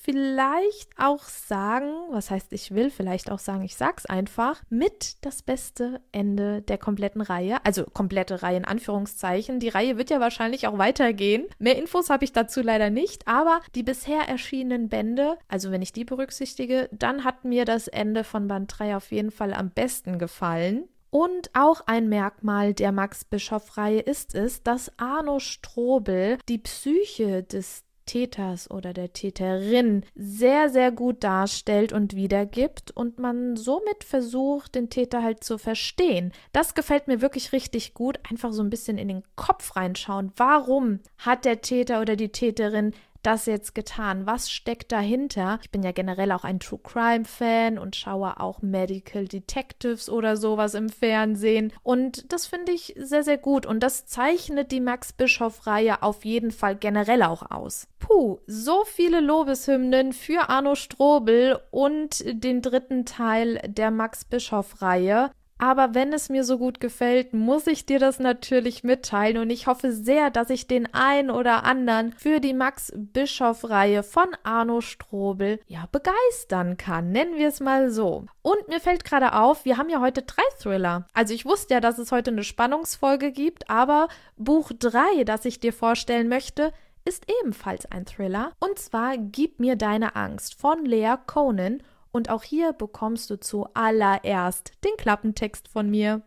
vielleicht 0.05 0.91
auch 0.99 1.23
sagen, 1.23 1.91
was 2.11 2.31
heißt 2.31 2.53
ich 2.53 2.75
will 2.75 2.91
vielleicht 2.91 3.31
auch 3.31 3.39
sagen, 3.39 3.63
ich 3.63 3.75
sag's 3.75 4.05
einfach, 4.05 4.63
mit 4.69 5.25
das 5.25 5.43
beste 5.43 6.03
Ende 6.13 6.61
der 6.61 6.77
kompletten 6.77 7.23
Reihe, 7.23 7.57
also 7.65 7.85
komplette 7.85 8.43
Reihe 8.43 8.59
in 8.59 8.67
Anführungszeichen. 8.67 9.61
Die 9.61 9.71
Reihe 9.71 9.97
wird 9.97 10.11
ja 10.11 10.21
wahrscheinlich 10.21 10.67
auch 10.67 10.77
weitergehen. 10.77 11.47
Mehr 11.59 11.79
Infos 11.79 12.11
habe 12.11 12.25
ich 12.25 12.33
dazu 12.33 12.61
leider 12.61 12.91
nicht, 12.91 13.27
aber 13.27 13.61
die 13.75 13.83
bisher 13.83 14.29
erschienenen 14.29 14.91
Bände, 14.91 15.39
also 15.49 15.71
wenn 15.71 15.83
ich 15.83 15.95
die 15.95 16.05
berücksichtige, 16.05 16.91
dann 16.93 17.25
hat 17.25 17.45
mir 17.45 17.65
das 17.65 17.89
Ende 17.89 18.25
von 18.25 18.47
Band 18.47 18.75
3 18.77 18.97
auf 18.97 19.11
jeden 19.11 19.31
Fall 19.31 19.55
am 19.55 19.71
besten 19.71 20.19
gefallen. 20.19 20.85
Und 21.09 21.51
auch 21.55 21.83
ein 21.87 22.09
Merkmal 22.09 22.75
der 22.75 22.91
Max-Bischoff-Reihe 22.91 24.01
ist 24.01 24.35
es, 24.35 24.65
dass 24.65 24.93
Arno 24.99 25.39
Strobel 25.39 26.39
die 26.49 26.59
Psyche 26.59 27.45
des 27.45 27.85
Täters 28.07 28.71
oder 28.71 28.93
der 28.93 29.13
Täterin 29.13 30.05
sehr, 30.15 30.69
sehr 30.69 30.93
gut 30.93 31.25
darstellt 31.25 31.93
und 31.93 32.15
wiedergibt 32.15 32.91
und 32.91 33.19
man 33.19 33.57
somit 33.57 34.05
versucht, 34.05 34.75
den 34.75 34.91
Täter 34.91 35.23
halt 35.23 35.45
zu 35.45 35.59
verstehen. 35.59 36.33
Das 36.53 36.75
gefällt 36.75 37.09
mir 37.09 37.21
wirklich 37.21 37.53
richtig 37.53 37.95
gut. 37.95 38.19
Einfach 38.31 38.53
so 38.53 38.63
ein 38.63 38.71
bisschen 38.71 38.99
in 38.99 39.09
den 39.09 39.23
Kopf 39.37 39.77
reinschauen. 39.77 40.33
Warum 40.37 41.01
hat 41.19 41.45
der 41.45 41.61
Täter 41.61 42.01
oder 42.01 42.17
die 42.17 42.31
Täterin 42.31 42.93
das 43.27 43.47
jetzt 43.47 43.75
getan? 43.75 44.27
Was 44.27 44.51
steckt 44.51 44.93
dahinter? 44.93 45.59
Ich 45.63 45.71
bin 45.71 45.83
ja 45.83 45.93
generell 45.93 46.33
auch 46.33 46.45
ein 46.45 46.61
True 46.61 46.81
Crime 46.83 47.25
Fan 47.25 47.79
und 47.79 47.97
schaue 47.97 48.41
auch 48.41 48.63
Medical 48.63 49.27
Detectives 49.27 50.09
oder 50.09 50.37
sowas 50.37 50.75
im 50.75 50.89
Fernsehen. 50.89 51.73
Und 51.83 52.33
das 52.33 52.47
finde 52.47 52.73
ich 52.73 52.95
sehr, 52.97 53.23
sehr 53.23 53.39
gut. 53.39 53.67
Und 53.67 53.83
das 53.83 54.07
zeichnet 54.07 54.73
die 54.73 54.81
Max 54.81 55.13
Bischoff-Reihe 55.13 56.03
auf 56.03 56.25
jeden 56.25 56.51
Fall 56.51 56.77
generell 56.77 57.23
auch 57.23 57.51
aus. 57.51 57.87
Puh, 57.99 58.39
so 58.47 58.85
viele 58.85 59.21
Lobeshymnen 59.21 60.13
für 60.13 60.49
Arno 60.51 60.75
Strobel 60.75 61.59
und 61.71 62.23
den 62.27 62.63
dritten 62.63 63.07
Teil 63.07 63.61
der 63.67 63.91
Max 63.91 64.25
Bischoff-Reihe. 64.25 65.31
Aber 65.59 65.95
wenn 65.95 66.13
es 66.13 66.29
mir 66.29 66.45
so 66.45 66.59
gut 66.59 66.81
gefällt, 66.81 67.33
muss 67.33 67.67
ich 67.67 67.87
dir 67.87 67.99
das 67.99 68.19
natürlich 68.19 68.83
mitteilen 68.83 69.39
und 69.39 69.51
ich 69.51 69.67
hoffe 69.67 69.93
sehr, 69.93 70.31
dass 70.31 70.51
ich 70.51 70.67
den 70.67 70.93
einen 70.93 71.31
oder 71.31 71.65
anderen 71.65 72.13
für 72.13 72.41
die 72.41 72.55
Max 72.55 72.93
Bischoff 72.97 73.69
Reihe 73.69 74.03
von 74.03 74.29
Arno 74.43 74.81
Strobel 74.81 75.61
ja 75.67 75.89
begeistern 75.93 76.77
kann, 76.77 77.13
nennen 77.13 77.37
wir 77.37 77.49
es 77.49 77.61
mal 77.61 77.91
so. 77.91 78.27
Und 78.43 78.69
mir 78.69 78.81
fällt 78.81 79.05
gerade 79.05 79.35
auf, 79.35 79.65
wir 79.65 79.79
haben 79.79 79.89
ja 79.89 80.01
heute 80.01 80.23
drei 80.23 80.43
Thriller. 80.61 81.07
Also 81.15 81.33
ich 81.33 81.47
wusste 81.47 81.75
ja, 81.75 81.81
dass 81.81 81.99
es 81.99 82.13
heute 82.13 82.31
eine 82.31 82.45
Spannungsfolge 82.45 83.33
gibt, 83.33 83.71
aber 83.71 84.09
Buch 84.37 84.73
3, 84.79 85.25
das 85.25 85.45
ich 85.45 85.61
dir 85.61 85.73
vorstellen 85.73 86.29
möchte, 86.29 86.73
ist 87.05 87.27
ebenfalls 87.43 87.87
ein 87.87 88.07
Thriller 88.07 88.53
und 88.61 88.79
zwar 88.79 89.17
Gib 89.19 89.61
mir 89.61 89.77
deine 89.77 90.17
Angst 90.17 90.59
von 90.59 90.85
Lea 90.85 91.15
Conan 91.27 91.83
und 92.15 92.31
auch 92.31 92.45
hier 92.45 92.73
bekommst 92.73 93.29
du 93.31 93.41
zuallererst 93.41 94.73
den 94.85 94.97
Klappentext 94.97 95.67
von 95.67 95.91
mir. 95.91 96.23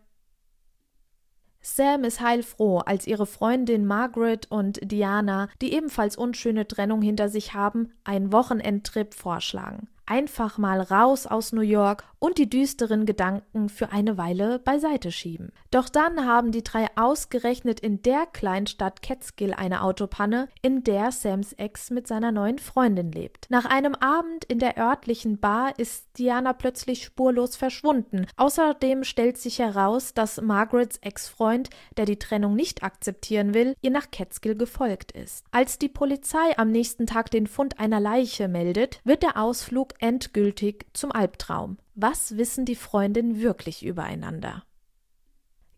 Sam 1.60 2.04
ist 2.04 2.20
heilfroh, 2.20 2.78
als 2.78 3.06
ihre 3.06 3.26
Freundin 3.26 3.86
Margaret 3.86 4.50
und 4.50 4.80
Diana, 4.82 5.48
die 5.62 5.72
ebenfalls 5.72 6.16
unschöne 6.16 6.68
Trennung 6.68 7.00
hinter 7.00 7.30
sich 7.30 7.54
haben, 7.54 7.94
einen 8.04 8.32
Wochenendtrip 8.32 9.14
vorschlagen 9.14 9.88
einfach 10.08 10.58
mal 10.58 10.80
raus 10.80 11.26
aus 11.26 11.52
New 11.52 11.60
York 11.60 12.04
und 12.18 12.38
die 12.38 12.50
düsteren 12.50 13.06
Gedanken 13.06 13.68
für 13.68 13.92
eine 13.92 14.18
Weile 14.18 14.58
beiseite 14.58 15.12
schieben. 15.12 15.52
Doch 15.70 15.88
dann 15.88 16.26
haben 16.26 16.50
die 16.50 16.64
drei 16.64 16.86
ausgerechnet 16.96 17.80
in 17.80 18.02
der 18.02 18.26
Kleinstadt 18.26 19.02
Catskill 19.02 19.52
eine 19.52 19.82
Autopanne, 19.82 20.48
in 20.62 20.82
der 20.82 21.12
Sams 21.12 21.52
Ex 21.52 21.90
mit 21.90 22.06
seiner 22.06 22.32
neuen 22.32 22.58
Freundin 22.58 23.12
lebt. 23.12 23.46
Nach 23.50 23.66
einem 23.66 23.94
Abend 23.94 24.44
in 24.46 24.58
der 24.58 24.78
örtlichen 24.78 25.38
Bar 25.38 25.78
ist 25.78 26.06
Diana 26.18 26.52
plötzlich 26.52 27.04
spurlos 27.04 27.56
verschwunden. 27.56 28.26
Außerdem 28.36 29.04
stellt 29.04 29.38
sich 29.38 29.58
heraus, 29.58 30.14
dass 30.14 30.40
Margarets 30.40 30.98
Ex-Freund, 30.98 31.70
der 31.96 32.06
die 32.06 32.18
Trennung 32.18 32.54
nicht 32.56 32.82
akzeptieren 32.82 33.54
will, 33.54 33.74
ihr 33.82 33.90
nach 33.90 34.10
Catskill 34.10 34.56
gefolgt 34.56 35.12
ist. 35.12 35.44
Als 35.52 35.78
die 35.78 35.88
Polizei 35.88 36.56
am 36.56 36.70
nächsten 36.70 37.06
Tag 37.06 37.30
den 37.30 37.46
Fund 37.46 37.78
einer 37.78 38.00
Leiche 38.00 38.48
meldet, 38.48 39.00
wird 39.04 39.22
der 39.22 39.36
Ausflug 39.40 39.94
endgültig 39.98 40.86
zum 40.92 41.12
Albtraum. 41.12 41.78
Was 41.94 42.36
wissen 42.36 42.64
die 42.64 42.76
Freundinnen 42.76 43.40
wirklich 43.40 43.84
übereinander? 43.84 44.64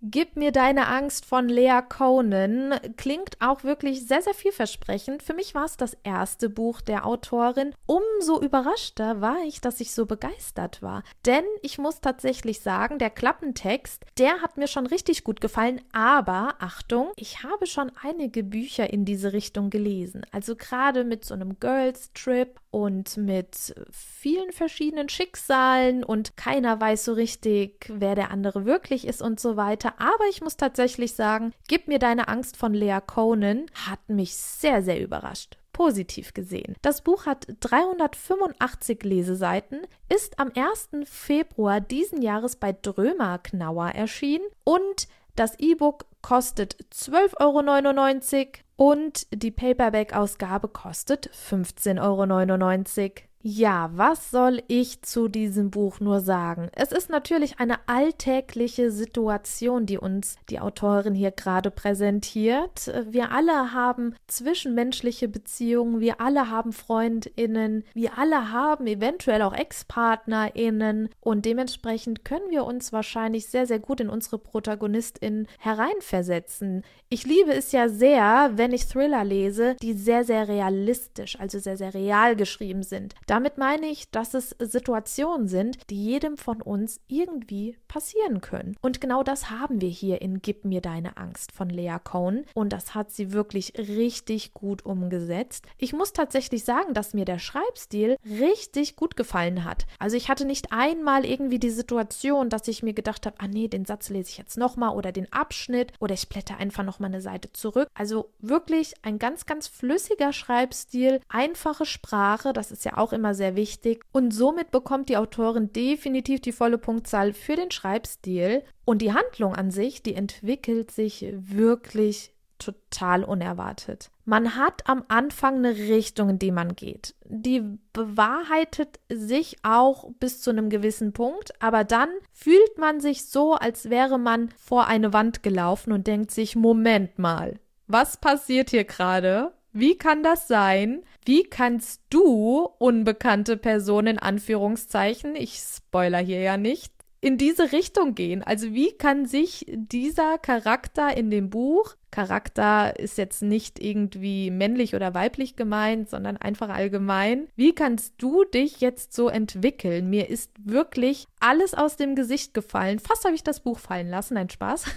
Gib 0.03 0.37
mir 0.37 0.51
deine 0.51 0.87
Angst 0.87 1.27
von 1.27 1.51
Lea 1.51 1.81
Conan 1.87 2.75
klingt 2.97 3.37
auch 3.41 3.65
wirklich 3.65 4.07
sehr, 4.07 4.23
sehr 4.23 4.33
vielversprechend. 4.33 5.23
Für 5.23 5.35
mich 5.35 5.55
war 5.55 5.67
es 5.67 5.77
das 5.77 5.95
erste 6.05 6.49
Buch 6.49 6.81
der 6.81 7.05
Autorin. 7.05 7.75
Umso 7.85 8.41
überraschter 8.41 9.21
war 9.21 9.45
ich, 9.47 9.61
dass 9.61 9.79
ich 9.79 9.93
so 9.93 10.07
begeistert 10.07 10.81
war. 10.81 11.03
Denn 11.27 11.45
ich 11.61 11.77
muss 11.77 12.01
tatsächlich 12.01 12.61
sagen, 12.61 12.99
der 12.99 13.11
Klappentext, 13.11 14.07
der 14.17 14.41
hat 14.41 14.57
mir 14.57 14.69
schon 14.69 14.87
richtig 14.87 15.23
gut 15.23 15.43
gefallen. 15.43 15.83
Aber 15.93 16.55
Achtung, 16.61 17.13
ich 17.17 17.43
habe 17.43 17.67
schon 17.67 17.93
einige 18.03 18.43
Bücher 18.43 18.91
in 18.91 19.05
diese 19.05 19.35
Richtung 19.35 19.69
gelesen. 19.69 20.23
Also 20.33 20.57
gerade 20.57 21.05
mit 21.05 21.27
so 21.27 21.35
einem 21.35 21.61
Girls 21.61 22.11
Trip 22.15 22.59
und 22.71 23.17
mit 23.17 23.75
vielen 23.91 24.53
verschiedenen 24.53 25.09
Schicksalen 25.09 26.05
und 26.05 26.37
keiner 26.37 26.81
weiß 26.81 27.05
so 27.05 27.13
richtig, 27.13 27.93
wer 27.93 28.15
der 28.15 28.31
andere 28.31 28.65
wirklich 28.65 29.07
ist 29.07 29.21
und 29.21 29.41
so 29.41 29.57
weiter. 29.57 29.90
Aber 29.99 30.25
ich 30.29 30.41
muss 30.41 30.57
tatsächlich 30.57 31.15
sagen, 31.15 31.53
Gib 31.69 31.89
mir 31.89 31.99
deine 31.99 32.29
Angst 32.29 32.57
von 32.57 32.75
Lea 32.75 32.99
Conan 33.07 33.67
hat 33.87 34.09
mich 34.09 34.35
sehr, 34.35 34.83
sehr 34.83 35.01
überrascht 35.01 35.57
positiv 35.73 36.35
gesehen. 36.35 36.75
Das 36.83 37.01
Buch 37.01 37.25
hat 37.25 37.47
385 37.61 39.03
Leseseiten, 39.03 39.81
ist 40.11 40.39
am 40.39 40.53
1. 40.55 41.09
Februar 41.09 41.81
diesen 41.81 42.21
Jahres 42.21 42.57
bei 42.57 42.73
Drömer 42.73 43.39
Knauer 43.39 43.89
erschienen 43.89 44.45
und 44.65 45.09
das 45.37 45.59
E-Book 45.59 46.05
kostet 46.21 46.77
12,99 46.93 48.37
Euro 48.37 48.91
und 48.93 49.27
die 49.33 49.51
Paperback-Ausgabe 49.51 50.69
kostet 50.69 51.31
15,99 51.31 52.01
Euro. 52.03 53.30
Ja, 53.43 53.89
was 53.95 54.31
soll 54.31 54.63
ich 54.69 55.01
zu 55.01 55.29
diesem 55.29 55.71
Buch 55.71 55.99
nur 55.99 56.21
sagen? 56.21 56.69
Es 56.75 56.93
ist 56.93 57.09
natürlich 57.09 57.59
eine 57.59 57.79
alltägliche 57.89 58.91
Situation, 58.91 59.87
die 59.87 59.97
uns 59.97 60.37
die 60.51 60.61
Autorin 60.61 61.15
hier 61.15 61.31
gerade 61.31 61.71
präsentiert. 61.71 62.93
Wir 63.09 63.33
alle 63.33 63.73
haben 63.73 64.15
zwischenmenschliche 64.27 65.27
Beziehungen, 65.27 66.01
wir 66.01 66.21
alle 66.21 66.51
haben 66.51 66.75
Freundinnen, 66.75 67.85
wir 67.95 68.19
alle 68.19 68.53
haben 68.53 68.87
eventuell 68.87 69.41
auch 69.41 69.55
Ex-Partnerinnen 69.55 71.09
und 71.21 71.47
dementsprechend 71.47 72.27
können 72.27 72.51
wir 72.51 72.67
uns 72.67 72.93
wahrscheinlich 72.93 73.47
sehr, 73.47 73.67
sehr 73.67 73.79
gut 73.79 74.01
in 74.01 74.11
unsere 74.11 74.37
Protagonistin 74.37 75.47
hereinversetzen. 75.59 76.85
Ich 77.09 77.25
liebe 77.25 77.55
es 77.55 77.73
ja 77.73 77.89
sehr, 77.89 78.51
wenn 78.57 78.75
ich 78.75 78.87
Thriller 78.87 79.25
lese, 79.25 79.77
die 79.81 79.95
sehr, 79.95 80.25
sehr 80.25 80.47
realistisch, 80.47 81.41
also 81.41 81.59
sehr, 81.59 81.79
sehr 81.79 81.95
real 81.95 82.37
geschrieben 82.37 82.83
sind 82.83 83.15
Damit 83.31 83.59
meine 83.59 83.87
ich, 83.87 84.11
dass 84.11 84.35
es 84.35 84.57
Situationen 84.59 85.47
sind, 85.47 85.89
die 85.89 86.05
jedem 86.05 86.37
von 86.37 86.61
uns 86.61 86.99
irgendwie 87.07 87.77
passieren 87.87 88.41
können. 88.41 88.77
Und 88.81 89.01
genau 89.01 89.23
das 89.23 89.51
haben 89.51 89.81
wir 89.81 89.89
hier 89.89 90.21
in 90.21 90.43
Gib 90.43 90.65
mir 90.65 90.81
deine 90.81 91.17
Angst 91.17 91.53
von 91.53 91.71
Lea 91.71 91.99
Cohn. 92.03 92.45
Und 92.55 92.73
das 92.73 92.97
hat 92.97 93.13
sie 93.13 93.31
wirklich 93.31 93.75
richtig 93.79 94.53
gut 94.53 94.85
umgesetzt. 94.85 95.65
Ich 95.79 95.93
muss 95.93 96.13
tatsächlich 96.13 96.65
sagen, 96.65 96.93
dass 96.93 97.15
mir 97.15 97.25
der 97.25 97.39
Schreibstil 97.39 98.17
richtig 98.25 98.97
gut 98.97 99.17
gefallen 99.17 99.65
hat. 99.65 99.87
Also 100.01 100.17
ich 100.17 100.29
hatte 100.29 100.45
nicht 100.45 100.73
einmal 100.73 101.25
irgendwie 101.25 101.61
die 101.61 101.71
Situation, 101.71 102.49
dass 102.49 102.67
ich 102.67 102.83
mir 102.83 102.95
gedacht 102.95 103.27
habe, 103.27 103.37
ah 103.39 103.47
nee, 103.47 103.69
den 103.69 103.85
Satz 103.85 104.09
lese 104.09 104.31
ich 104.31 104.39
jetzt 104.39 104.59
nochmal 104.59 104.97
oder 104.97 105.13
den 105.13 105.33
Abschnitt 105.33 105.93
oder 106.01 106.15
ich 106.15 106.29
blätter 106.29 106.57
einfach 106.57 106.83
nochmal 106.83 107.11
eine 107.11 107.21
Seite 107.21 107.53
zurück. 107.53 107.87
Also 107.95 108.33
wirklich 108.41 108.95
ein 109.03 109.21
ganz, 109.21 109.47
ganz 109.47 109.69
flüssiger 109.69 110.33
Schreibstil, 110.33 111.21
einfache 111.29 111.87
Sprache, 111.87 112.53
das 112.53 112.73
ist 112.73 112.85
ja 112.85 112.97
auch 112.97 113.13
immer 113.21 113.35
sehr 113.35 113.55
wichtig. 113.55 114.05
Und 114.13 114.33
somit 114.33 114.71
bekommt 114.71 115.09
die 115.09 115.17
Autorin 115.17 115.73
definitiv 115.73 116.41
die 116.41 116.53
volle 116.53 116.79
Punktzahl 116.79 117.33
für 117.33 117.55
den 117.55 117.71
Schreibstil. 117.71 118.63
Und 118.85 119.03
die 119.03 119.13
Handlung 119.13 119.55
an 119.55 119.71
sich, 119.71 120.03
die 120.03 120.15
entwickelt 120.15 120.91
sich 120.91 121.27
wirklich 121.33 122.35
total 122.59 123.25
unerwartet. 123.25 124.11
Man 124.25 124.57
hat 124.57 124.89
am 124.89 125.05
Anfang 125.09 125.57
eine 125.57 125.77
Richtung, 125.77 126.31
in 126.31 126.39
die 126.39 126.53
man 126.53 126.77
geht. 126.77 127.15
Die 127.25 127.63
bewahrheitet 127.93 129.01
sich 129.09 129.57
auch 129.63 130.11
bis 130.21 130.41
zu 130.41 130.51
einem 130.51 130.69
gewissen 130.71 131.13
Punkt, 131.13 131.53
aber 131.61 131.85
dann 131.85 132.11
fühlt 132.33 132.79
man 132.79 133.01
sich 133.01 133.27
so, 133.27 133.55
als 133.55 133.91
wäre 133.91 134.19
man 134.19 134.51
vor 134.57 134.87
eine 134.87 135.13
Wand 135.13 135.43
gelaufen 135.43 135.93
und 135.93 136.07
denkt 136.07 136.31
sich, 136.31 136.55
Moment 136.55 137.19
mal, 137.19 137.59
was 137.87 138.19
passiert 138.19 138.71
hier 138.71 138.85
gerade? 138.85 139.53
Wie 139.73 139.97
kann 139.97 140.23
das 140.23 140.49
sein? 140.49 141.03
Wie 141.25 141.45
kannst 141.45 142.03
du, 142.11 142.69
unbekannte 142.79 143.57
Person 143.57 144.07
in 144.07 144.19
Anführungszeichen, 144.19 145.37
ich 145.37 145.59
spoiler 145.59 146.19
hier 146.19 146.41
ja 146.41 146.57
nicht, 146.57 146.93
in 147.21 147.37
diese 147.37 147.73
Richtung 147.73 148.15
gehen. 148.15 148.43
Also 148.43 148.73
wie 148.73 148.93
kann 148.93 149.27
sich 149.27 149.67
dieser 149.69 150.39
Charakter 150.39 151.17
in 151.17 151.31
dem 151.31 151.51
Buch, 151.51 151.97
Charakter 152.11 152.99
ist 152.99 153.19
jetzt 153.19 153.43
nicht 153.43 153.83
irgendwie 153.83 154.51
männlich 154.51 154.95
oder 154.95 155.15
weiblich 155.15 155.57
gemeint, 155.57 156.09
sondern 156.09 156.37
einfach 156.37 156.69
allgemein, 156.69 157.49
wie 157.57 157.75
kannst 157.75 158.15
du 158.19 158.45
dich 158.45 158.81
jetzt 158.81 159.13
so 159.13 159.29
entwickeln? 159.29 160.11
Mir 160.11 160.29
ist 160.29 160.53
wirklich 160.63 161.27
alles 161.41 161.75
aus 161.75 161.97
dem 161.97 162.15
Gesicht 162.15 162.55
gefallen. 162.55 162.99
Fast 162.99 163.25
habe 163.25 163.35
ich 163.35 163.45
das 163.45 163.61
Buch 163.61 163.79
fallen 163.79 164.09
lassen, 164.09 164.37
ein 164.37 164.51
Spaß. 164.51 164.85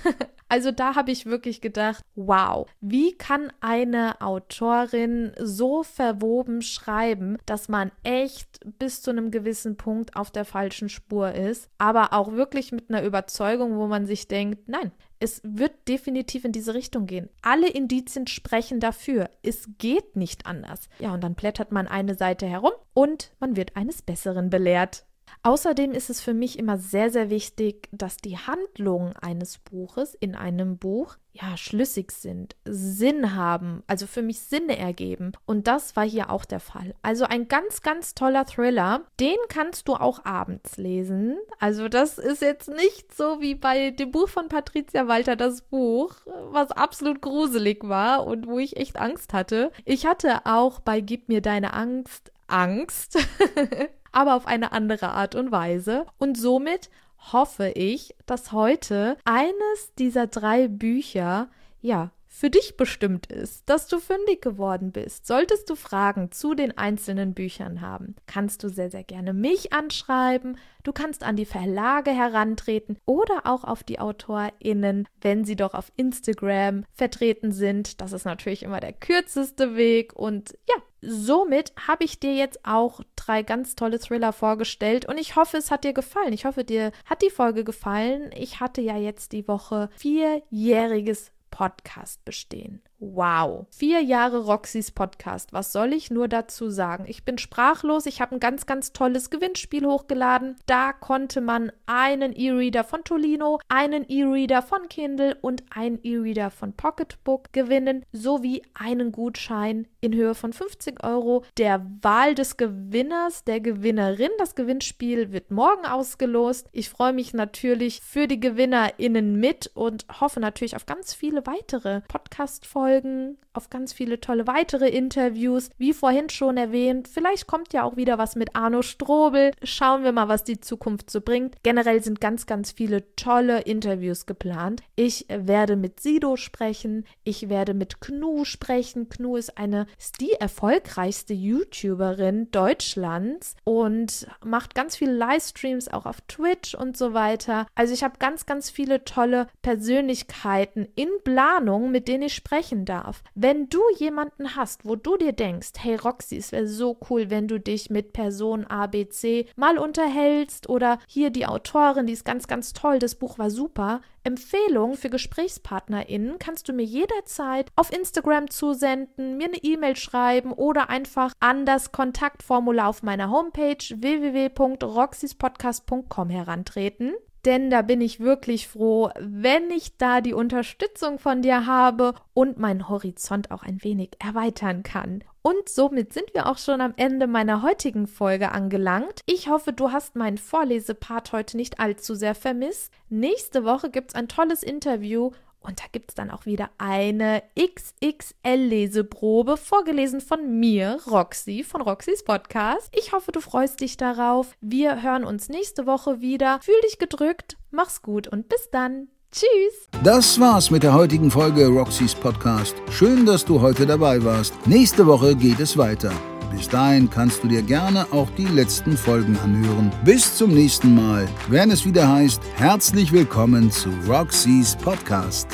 Also 0.50 0.72
da 0.72 0.94
habe 0.94 1.10
ich 1.10 1.26
wirklich 1.26 1.62
gedacht, 1.62 2.04
wow, 2.14 2.68
wie 2.80 3.14
kann 3.14 3.52
eine 3.60 4.22
Autorin 4.22 5.32
so 5.40 5.82
verwoben 5.82 6.62
schreiben, 6.62 7.40
dass 7.48 7.70
man 7.70 7.92
echt 8.04 8.60
bis 8.78 9.02
zu 9.02 9.10
einem 9.10 9.32
gewissen 9.32 9.78
Punkt 9.78 10.16
auf 10.16 10.30
der 10.30 10.46
falschen 10.46 10.90
Spur 10.90 11.32
ist, 11.32 11.72
aber 11.80 12.14
auch 12.14 12.34
wirklich 12.34 12.72
mit 12.72 12.92
einer 12.92 13.02
Überzeugung, 13.02 13.78
wo 13.78 13.88
man 13.88 14.06
sich 14.06 14.28
denkt, 14.28 14.70
nein, 14.70 14.92
es 15.24 15.40
wird 15.46 15.88
definitiv 15.88 16.44
in 16.44 16.52
diese 16.52 16.74
Richtung 16.74 17.06
gehen. 17.06 17.30
Alle 17.42 17.70
Indizien 17.70 18.28
sprechen 18.28 18.82
dafür. 18.82 19.30
Es 19.42 19.70
geht 19.78 20.18
nicht 20.18 20.46
anders. 20.46 20.90
Ja, 21.00 21.14
und 21.14 21.24
dann 21.24 21.34
blättert 21.34 21.72
man 21.72 21.88
eine 21.88 22.16
Seite 22.16 22.46
herum 22.46 22.74
und 22.94 23.32
man 23.40 23.56
wird 23.56 23.78
eines 23.78 24.02
Besseren 24.02 24.50
belehrt. 24.50 25.06
Außerdem 25.42 25.92
ist 25.92 26.10
es 26.10 26.22
für 26.22 26.34
mich 26.34 26.60
immer 26.60 26.78
sehr, 26.78 27.10
sehr 27.10 27.30
wichtig, 27.30 27.90
dass 27.92 28.18
die 28.18 28.38
Handlungen 28.38 29.16
eines 29.18 29.58
Buches 29.58 30.14
in 30.16 30.36
einem 30.36 30.78
Buch 30.78 31.18
ja 31.34 31.58
schlüssig 31.58 32.12
sind, 32.12 32.56
Sinn 32.64 33.36
haben, 33.36 33.82
also 33.88 34.06
für 34.06 34.22
mich 34.22 34.42
Sinne 34.42 34.78
ergeben. 34.78 35.32
Und 35.46 35.68
das 35.68 35.96
war 35.96 36.06
hier 36.06 36.30
auch 36.30 36.46
der 36.46 36.60
Fall. 36.60 36.94
Also 37.02 37.26
ein 37.26 37.48
ganz, 37.48 37.82
ganz 37.82 38.14
toller 38.14 38.46
Thriller. 38.46 39.02
Den 39.20 39.38
kannst 39.50 39.88
du 39.88 39.96
auch 39.96 40.24
abends 40.26 40.78
lesen. 40.78 41.38
Also 41.60 41.90
das 41.90 42.20
ist 42.20 42.42
jetzt 42.44 42.70
nicht 42.70 43.16
so 43.16 43.42
wie 43.42 43.56
bei 43.56 43.90
dem 43.90 44.12
Buch 44.12 44.30
von 44.30 44.48
Patricia 44.48 45.08
Walter, 45.08 45.36
das 45.36 45.64
Buch, 45.64 46.16
was 46.52 46.72
absolut 46.72 47.22
gruselig 47.22 47.84
war 47.84 48.28
und 48.28 48.48
wo 48.48 48.60
ich 48.60 48.78
echt 48.78 48.98
Angst 48.98 49.34
hatte. 49.34 49.72
Ich 49.86 50.06
hatte 50.06 50.46
auch 50.46 50.80
bei 50.80 51.02
Gib 51.02 51.30
mir 51.30 51.42
deine 51.42 51.74
Angst 51.74 52.32
Angst. 52.48 53.18
aber 54.14 54.36
auf 54.36 54.48
eine 54.48 54.72
andere 54.72 55.10
Art 55.10 55.36
und 55.36 55.52
Weise. 55.52 56.06
Und 56.18 56.38
somit 56.38 56.90
hoffe 57.34 57.70
ich, 57.70 58.16
dass 58.26 58.52
heute 58.52 59.18
eines 59.26 59.94
dieser 59.98 60.28
drei 60.28 60.68
Bücher, 60.68 61.50
ja, 61.82 62.12
für 62.36 62.50
dich 62.50 62.78
bestimmt 62.78 63.28
ist, 63.28 63.70
dass 63.70 63.88
du 63.88 64.00
fündig 64.00 64.42
geworden 64.42 64.92
bist. 64.92 65.28
Solltest 65.28 65.70
du 65.70 65.76
Fragen 65.76 66.32
zu 66.32 66.56
den 66.56 66.76
einzelnen 66.76 67.36
Büchern 67.36 67.80
haben, 67.80 68.16
kannst 68.26 68.64
du 68.64 68.70
sehr, 68.70 68.90
sehr 68.90 69.04
gerne 69.04 69.34
mich 69.34 69.72
anschreiben. 69.72 70.58
Du 70.82 70.94
kannst 70.94 71.24
an 71.24 71.36
die 71.36 71.46
Verlage 71.46 72.10
herantreten 72.10 72.98
oder 73.06 73.44
auch 73.46 73.64
auf 73.64 73.84
die 73.84 74.00
AutorInnen, 74.00 75.08
wenn 75.22 75.46
sie 75.46 75.56
doch 75.56 75.76
auf 75.76 75.92
Instagram 75.96 76.86
vertreten 76.92 77.52
sind. 77.52 78.02
Das 78.02 78.14
ist 78.14 78.26
natürlich 78.26 78.64
immer 78.64 78.80
der 78.80 78.94
kürzeste 78.94 79.76
Weg. 79.76 80.14
Und 80.14 80.58
ja, 80.68 80.76
somit 81.02 81.72
habe 81.88 82.04
ich 82.04 82.20
dir 82.20 82.34
jetzt 82.34 82.62
auch 82.64 83.02
drei 83.16 83.44
ganz 83.44 83.76
tolle 83.76 84.00
Thriller 84.00 84.34
vorgestellt 84.34 85.06
und 85.06 85.20
ich 85.20 85.36
hoffe, 85.36 85.58
es 85.58 85.70
hat 85.70 85.84
dir 85.84 85.94
gefallen. 85.94 86.34
Ich 86.34 86.46
hoffe, 86.46 86.64
dir 86.64 86.94
hat 87.06 87.22
die 87.22 87.30
Folge 87.30 87.64
gefallen. 87.64 88.32
Ich 88.36 88.60
hatte 88.60 88.82
ja 88.82 88.98
jetzt 88.98 89.34
die 89.34 89.48
Woche 89.48 89.90
vierjähriges 89.96 91.32
Podcast 91.54 92.26
bestehen. 92.26 92.82
Wow. 93.12 93.68
Vier 93.70 94.02
Jahre 94.02 94.46
Roxys 94.46 94.92
Podcast. 94.92 95.52
Was 95.52 95.74
soll 95.74 95.92
ich 95.92 96.10
nur 96.10 96.30
dazu 96.30 96.70
sagen? 96.70 97.04
Ich 97.06 97.26
bin 97.26 97.38
sprachlos. 97.38 98.06
Ich 98.06 98.22
habe 98.22 98.36
ein 98.36 98.40
ganz, 98.40 98.66
ganz 98.66 98.94
tolles 98.94 99.30
Gewinnspiel 99.30 99.86
hochgeladen. 99.86 100.56
Da 100.68 100.94
konnte 100.94 101.42
man 101.42 101.74
einen 101.86 102.34
E-Reader 102.34 102.86
von 102.86 103.04
Tolino, 103.04 103.60
einen 103.68 104.06
E-Reader 104.08 104.62
von 104.62 104.88
Kindle 104.88 105.38
und 105.42 105.64
einen 105.70 106.00
E-Reader 106.02 106.50
von 106.50 106.74
Pocketbook 106.74 107.52
gewinnen, 107.52 108.06
sowie 108.14 108.62
einen 108.74 109.12
Gutschein 109.12 109.86
in 110.00 110.14
Höhe 110.14 110.34
von 110.34 110.54
50 110.54 111.04
Euro 111.04 111.44
der 111.58 111.86
Wahl 112.02 112.36
des 112.36 112.56
Gewinners, 112.56 113.44
der 113.44 113.60
Gewinnerin. 113.60 114.32
Das 114.38 114.56
Gewinnspiel 114.56 115.34
wird 115.34 115.52
morgen 115.52 115.86
ausgelost. 115.86 116.70
Ich 116.72 116.90
freue 116.90 117.14
mich 117.14 117.34
natürlich 117.34 118.00
für 118.00 118.28
die 118.28 118.40
GewinnerInnen 118.40 119.40
mit 119.40 119.72
und 119.74 120.06
hoffe 120.22 120.40
natürlich 120.40 120.78
auf 120.78 120.86
ganz 120.86 121.14
viele 121.14 121.46
weitere 121.46 122.02
Podcast-Folgen 122.08 122.93
Folgen, 122.94 123.38
auf 123.54 123.70
ganz 123.70 123.94
viele 123.94 124.20
tolle 124.20 124.48
weitere 124.48 124.90
Interviews. 124.90 125.70
Wie 125.78 125.94
vorhin 125.94 126.30
schon 126.30 126.58
erwähnt, 126.58 127.08
vielleicht 127.08 127.48
kommt 127.48 127.72
ja 127.72 127.84
auch 127.84 127.96
wieder 127.96 128.18
was 128.18 128.36
mit 128.36 128.56
Arno 128.56 128.82
Strobel. 128.82 129.52
Schauen 129.64 130.04
wir 130.04 130.12
mal, 130.12 130.28
was 130.28 130.44
die 130.44 130.60
Zukunft 130.60 131.10
so 131.10 131.22
bringt. 131.22 131.56
Generell 131.64 132.04
sind 132.04 132.20
ganz, 132.20 132.46
ganz 132.46 132.72
viele 132.72 133.16
tolle 133.16 133.62
Interviews 133.62 134.26
geplant. 134.26 134.82
Ich 134.96 135.28
werde 135.30 135.76
mit 135.76 136.00
Sido 136.00 136.36
sprechen. 136.36 137.06
Ich 137.24 137.50
werde 137.50 137.74
mit 137.74 138.02
Knu 138.02 138.44
sprechen. 138.44 139.10
Knu 139.10 139.38
ist 139.38 139.58
eine, 139.58 139.86
ist 140.00 140.20
die 140.22 140.34
erfolgreichste 140.34 141.34
YouTuberin 141.34 142.50
Deutschlands 142.52 143.56
und 143.64 144.28
macht 144.44 144.74
ganz 144.74 144.96
viele 144.96 145.14
Livestreams 145.14 145.90
auch 145.90 146.06
auf 146.06 146.22
Twitch 146.22 146.74
und 146.74 146.98
so 146.98 147.14
weiter. 147.14 147.68
Also 147.76 147.94
ich 147.94 148.04
habe 148.04 148.18
ganz, 148.20 148.46
ganz 148.46 148.70
viele 148.70 149.04
tolle 149.04 149.48
Persönlichkeiten 149.62 150.88
in 150.96 151.10
Planung, 151.24 151.92
mit 151.92 152.08
denen 152.08 152.24
ich 152.24 152.34
sprechen 152.34 152.83
darf. 152.86 153.24
Wenn 153.36 153.70
du 153.70 153.82
jemanden 153.98 154.56
hast, 154.56 154.86
wo 154.86 154.96
du 154.96 155.18
dir 155.18 155.34
denkst, 155.34 155.72
hey 155.80 155.96
Roxy, 155.96 156.38
es 156.38 156.52
wäre 156.52 156.68
so 156.68 156.98
cool, 157.10 157.30
wenn 157.30 157.48
du 157.48 157.60
dich 157.60 157.90
mit 157.90 158.14
Person 158.14 158.66
ABC 158.66 159.48
mal 159.56 159.78
unterhältst 159.78 160.70
oder 160.70 161.00
hier 161.08 161.30
die 161.30 161.46
Autorin, 161.46 162.08
die 162.08 162.14
ist 162.14 162.26
ganz, 162.26 162.48
ganz 162.48 162.74
toll, 162.74 163.00
das 163.00 163.16
Buch 163.16 163.38
war 163.38 163.50
super. 163.50 164.02
Empfehlungen 164.24 164.96
für 164.96 165.10
GesprächspartnerInnen 165.10 166.40
kannst 166.40 166.70
du 166.70 166.74
mir 166.74 166.86
jederzeit 166.86 167.70
auf 167.76 167.92
Instagram 167.92 168.50
zusenden, 168.50 169.36
mir 169.38 169.48
eine 169.48 169.58
E-Mail 169.58 169.98
schreiben 169.98 170.54
oder 170.54 170.90
einfach 170.90 171.34
an 171.40 171.66
das 171.66 171.92
Kontaktformular 171.92 172.88
auf 172.88 173.04
meiner 173.04 173.30
Homepage 173.30 173.76
www.roxyspodcast.com 173.78 176.30
herantreten 176.30 177.14
denn 177.46 177.70
da 177.70 177.82
bin 177.82 178.02
ich 178.02 178.20
wirklich 178.20 178.68
froh, 178.68 179.10
wenn 179.20 179.70
ich 179.72 179.98
da 179.98 180.22
die 180.22 180.34
Unterstützung 180.34 181.20
von 181.20 181.42
dir 181.42 181.66
habe 181.66 182.14
und 182.34 182.58
meinen 182.58 182.90
Horizont 182.90 183.52
auch 183.52 183.64
ein 183.64 183.84
wenig 183.84 184.12
erweitern 184.20 184.84
kann. 184.84 185.24
Und 185.42 185.68
somit 185.68 186.14
sind 186.14 186.34
wir 186.34 186.48
auch 186.48 186.58
schon 186.58 186.80
am 186.80 186.94
Ende 186.96 187.28
meiner 187.28 187.62
heutigen 187.64 188.08
Folge 188.08 188.54
angelangt. 188.54 189.20
Ich 189.26 189.50
hoffe, 189.50 189.74
du 189.74 189.92
hast 189.92 190.16
meinen 190.16 190.38
Vorlesepart 190.38 191.34
heute 191.34 191.58
nicht 191.58 191.82
allzu 191.82 192.16
sehr 192.16 192.34
vermisst. 192.34 192.94
Nächste 193.10 193.66
Woche 193.66 193.90
gibt 193.90 194.12
es 194.12 194.16
ein 194.16 194.30
tolles 194.30 194.64
Interview 194.64 195.32
und 195.64 195.80
da 195.80 195.86
gibt 195.92 196.12
es 196.12 196.16
dann 196.16 196.32
auch 196.32 196.46
wieder 196.46 196.70
eine 196.78 197.44
XXL-Leseprobe, 197.58 199.58
vorgelesen 199.58 200.22
von 200.22 200.60
mir, 200.60 201.00
Roxy, 201.10 201.64
von 201.64 201.82
Roxys 201.82 202.24
Podcast. 202.24 202.90
Ich 202.96 203.14
hoffe, 203.14 203.32
du 203.32 203.42
freust 203.42 203.82
dich 203.82 203.98
darauf. 203.98 204.56
Wir 204.62 205.02
hören 205.02 205.24
uns 205.24 205.50
nächste 205.50 205.86
Woche 205.86 206.22
wieder. 206.22 206.60
Fühl 206.62 206.80
dich 206.84 207.00
gedrückt, 207.00 207.58
mach's 207.72 208.02
gut 208.02 208.28
und 208.28 208.50
bis 208.50 208.70
dann. 208.72 209.08
Tschüss. 209.32 209.88
Das 210.04 210.40
war's 210.40 210.70
mit 210.70 210.84
der 210.84 210.94
heutigen 210.94 211.32
Folge 211.32 211.66
Roxys 211.68 212.14
Podcast. 212.14 212.76
Schön, 212.92 213.26
dass 213.26 213.44
du 213.44 213.62
heute 213.62 213.88
dabei 213.88 214.24
warst. 214.24 214.54
Nächste 214.68 215.08
Woche 215.08 215.36
geht 215.36 215.60
es 215.60 215.76
weiter. 215.76 216.12
Bis 216.56 216.70
dahin 216.70 217.10
kannst 217.10 217.44
du 217.44 217.48
dir 217.48 217.64
gerne 217.64 218.06
auch 218.12 218.30
die 218.38 218.46
letzten 218.46 218.96
Folgen 218.96 219.38
anhören. 219.40 219.92
Bis 220.06 220.38
zum 220.38 220.54
nächsten 220.54 220.94
Mal, 220.94 221.28
wenn 221.48 221.72
es 221.72 221.84
wieder 221.84 222.08
heißt, 222.08 222.42
herzlich 222.56 223.12
willkommen 223.12 223.72
zu 223.72 223.90
Roxys 224.08 224.76
Podcast. 224.76 225.48